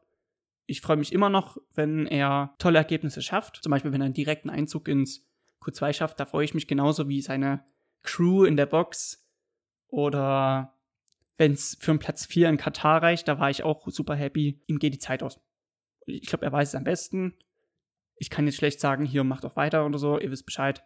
Ich 0.67 0.81
freue 0.81 0.97
mich 0.97 1.13
immer 1.13 1.29
noch, 1.29 1.59
wenn 1.75 2.07
er 2.07 2.55
tolle 2.59 2.79
Ergebnisse 2.79 3.23
schafft. 3.23 3.57
Zum 3.63 3.71
Beispiel, 3.71 3.93
wenn 3.93 4.01
er 4.01 4.07
einen 4.07 4.15
direkten 4.15 4.51
Einzug 4.51 4.89
ins 4.89 5.27
Q2 5.61 5.93
schafft. 5.93 6.21
Da 6.21 6.27
freue 6.27 6.45
ich 6.45 6.55
mich 6.55 6.67
genauso 6.67 7.09
wie 7.09 7.21
seine 7.21 7.65
Crew 8.03 8.45
in 8.45 8.57
der 8.57 8.67
Box. 8.67 9.27
Oder 9.89 10.75
wenn 11.37 11.53
es 11.53 11.77
für 11.81 11.93
einen 11.93 11.99
Platz 11.99 12.27
4 12.27 12.49
in 12.49 12.57
Katar 12.57 13.03
reicht, 13.03 13.29
da 13.29 13.39
war 13.39 13.51
ich 13.51 13.63
auch 13.63 13.87
super 13.89 14.15
happy. 14.15 14.63
Ihm 14.67 14.79
geht 14.79 14.95
die 14.95 14.99
Zeit 14.99 15.23
aus. 15.23 15.41
Ich 16.07 16.27
glaube, 16.27 16.45
er 16.45 16.53
weiß 16.53 16.69
es 16.69 16.75
am 16.75 16.85
besten. 16.85 17.35
Ich 18.17 18.31
kann 18.31 18.47
jetzt 18.47 18.57
schlecht 18.57 18.81
sagen, 18.81 19.05
hier 19.05 19.25
macht 19.25 19.45
doch 19.45 19.57
weiter 19.57 19.85
oder 19.85 19.99
so, 19.99 20.19
ihr 20.19 20.31
wisst 20.31 20.47
Bescheid. 20.47 20.85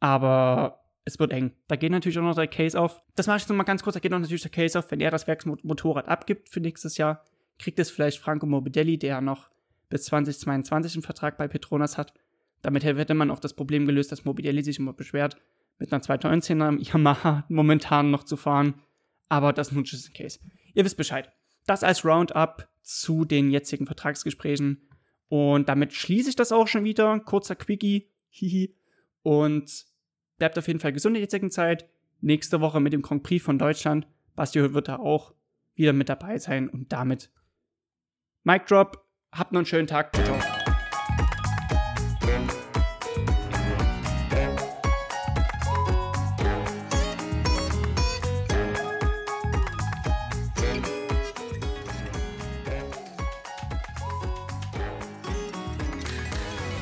Aber 0.00 0.80
es 1.04 1.18
wird 1.18 1.32
eng. 1.32 1.52
Da 1.68 1.76
geht 1.76 1.92
natürlich 1.92 2.18
auch 2.18 2.22
noch 2.22 2.34
der 2.34 2.48
Case 2.48 2.78
auf. 2.78 3.02
Das 3.14 3.26
mache 3.26 3.36
ich 3.36 3.42
jetzt 3.42 3.50
noch 3.50 3.56
mal 3.56 3.64
ganz 3.64 3.82
kurz. 3.82 3.94
Da 3.94 4.00
geht 4.00 4.10
noch 4.10 4.18
natürlich 4.18 4.42
der 4.42 4.50
Case 4.50 4.78
auf, 4.78 4.90
wenn 4.90 5.00
er 5.00 5.10
das 5.10 5.26
Werksmotorrad 5.26 6.08
abgibt 6.08 6.48
für 6.48 6.60
nächstes 6.60 6.96
Jahr, 6.96 7.24
kriegt 7.60 7.78
es 7.78 7.90
vielleicht 7.90 8.18
Franco 8.18 8.46
Morbidelli, 8.46 8.98
der 8.98 9.20
noch 9.20 9.50
bis 9.88 10.04
2022 10.04 10.94
einen 10.94 11.02
Vertrag 11.02 11.36
bei 11.36 11.48
Petronas 11.48 11.98
hat. 11.98 12.14
Damit 12.62 12.84
hätte 12.84 13.14
man 13.14 13.30
auch 13.30 13.40
das 13.40 13.54
Problem 13.54 13.86
gelöst, 13.86 14.12
dass 14.12 14.24
Morbidelli 14.24 14.62
sich 14.62 14.78
immer 14.78 14.92
beschwert, 14.92 15.36
mit 15.78 15.92
einer 15.92 16.02
219er 16.02 16.78
Yamaha 16.78 17.44
momentan 17.48 18.10
noch 18.10 18.24
zu 18.24 18.36
fahren. 18.36 18.74
Aber 19.28 19.52
das 19.52 19.72
nun 19.72 19.84
just 19.84 20.08
in 20.08 20.14
case. 20.14 20.38
Ihr 20.74 20.84
wisst 20.84 20.96
Bescheid. 20.96 21.32
Das 21.66 21.82
als 21.82 22.04
Roundup 22.04 22.68
zu 22.82 23.24
den 23.24 23.50
jetzigen 23.50 23.86
Vertragsgesprächen. 23.86 24.88
Und 25.28 25.68
damit 25.68 25.92
schließe 25.92 26.30
ich 26.30 26.36
das 26.36 26.52
auch 26.52 26.66
schon 26.66 26.84
wieder. 26.84 27.18
Kurzer 27.20 27.56
Quickie. 27.56 28.10
Hihi. 28.28 28.74
Und 29.22 29.86
bleibt 30.38 30.58
auf 30.58 30.66
jeden 30.66 30.80
Fall 30.80 30.92
gesund 30.92 31.12
in 31.12 31.20
der 31.20 31.22
jetzigen 31.22 31.50
Zeit. 31.50 31.88
Nächste 32.20 32.60
Woche 32.60 32.80
mit 32.80 32.92
dem 32.92 33.02
Grand 33.02 33.22
Prix 33.22 33.42
von 33.42 33.58
Deutschland. 33.58 34.06
Basti 34.34 34.74
wird 34.74 34.88
da 34.88 34.96
auch 34.96 35.34
wieder 35.74 35.92
mit 35.92 36.08
dabei 36.08 36.38
sein 36.38 36.68
und 36.68 36.92
damit 36.92 37.30
Mic 38.44 38.66
Drop. 38.66 39.04
Habt 39.34 39.52
noch 39.52 39.60
einen 39.60 39.66
schönen 39.66 39.86
Tag. 39.86 40.14
Ciao. 40.14 40.59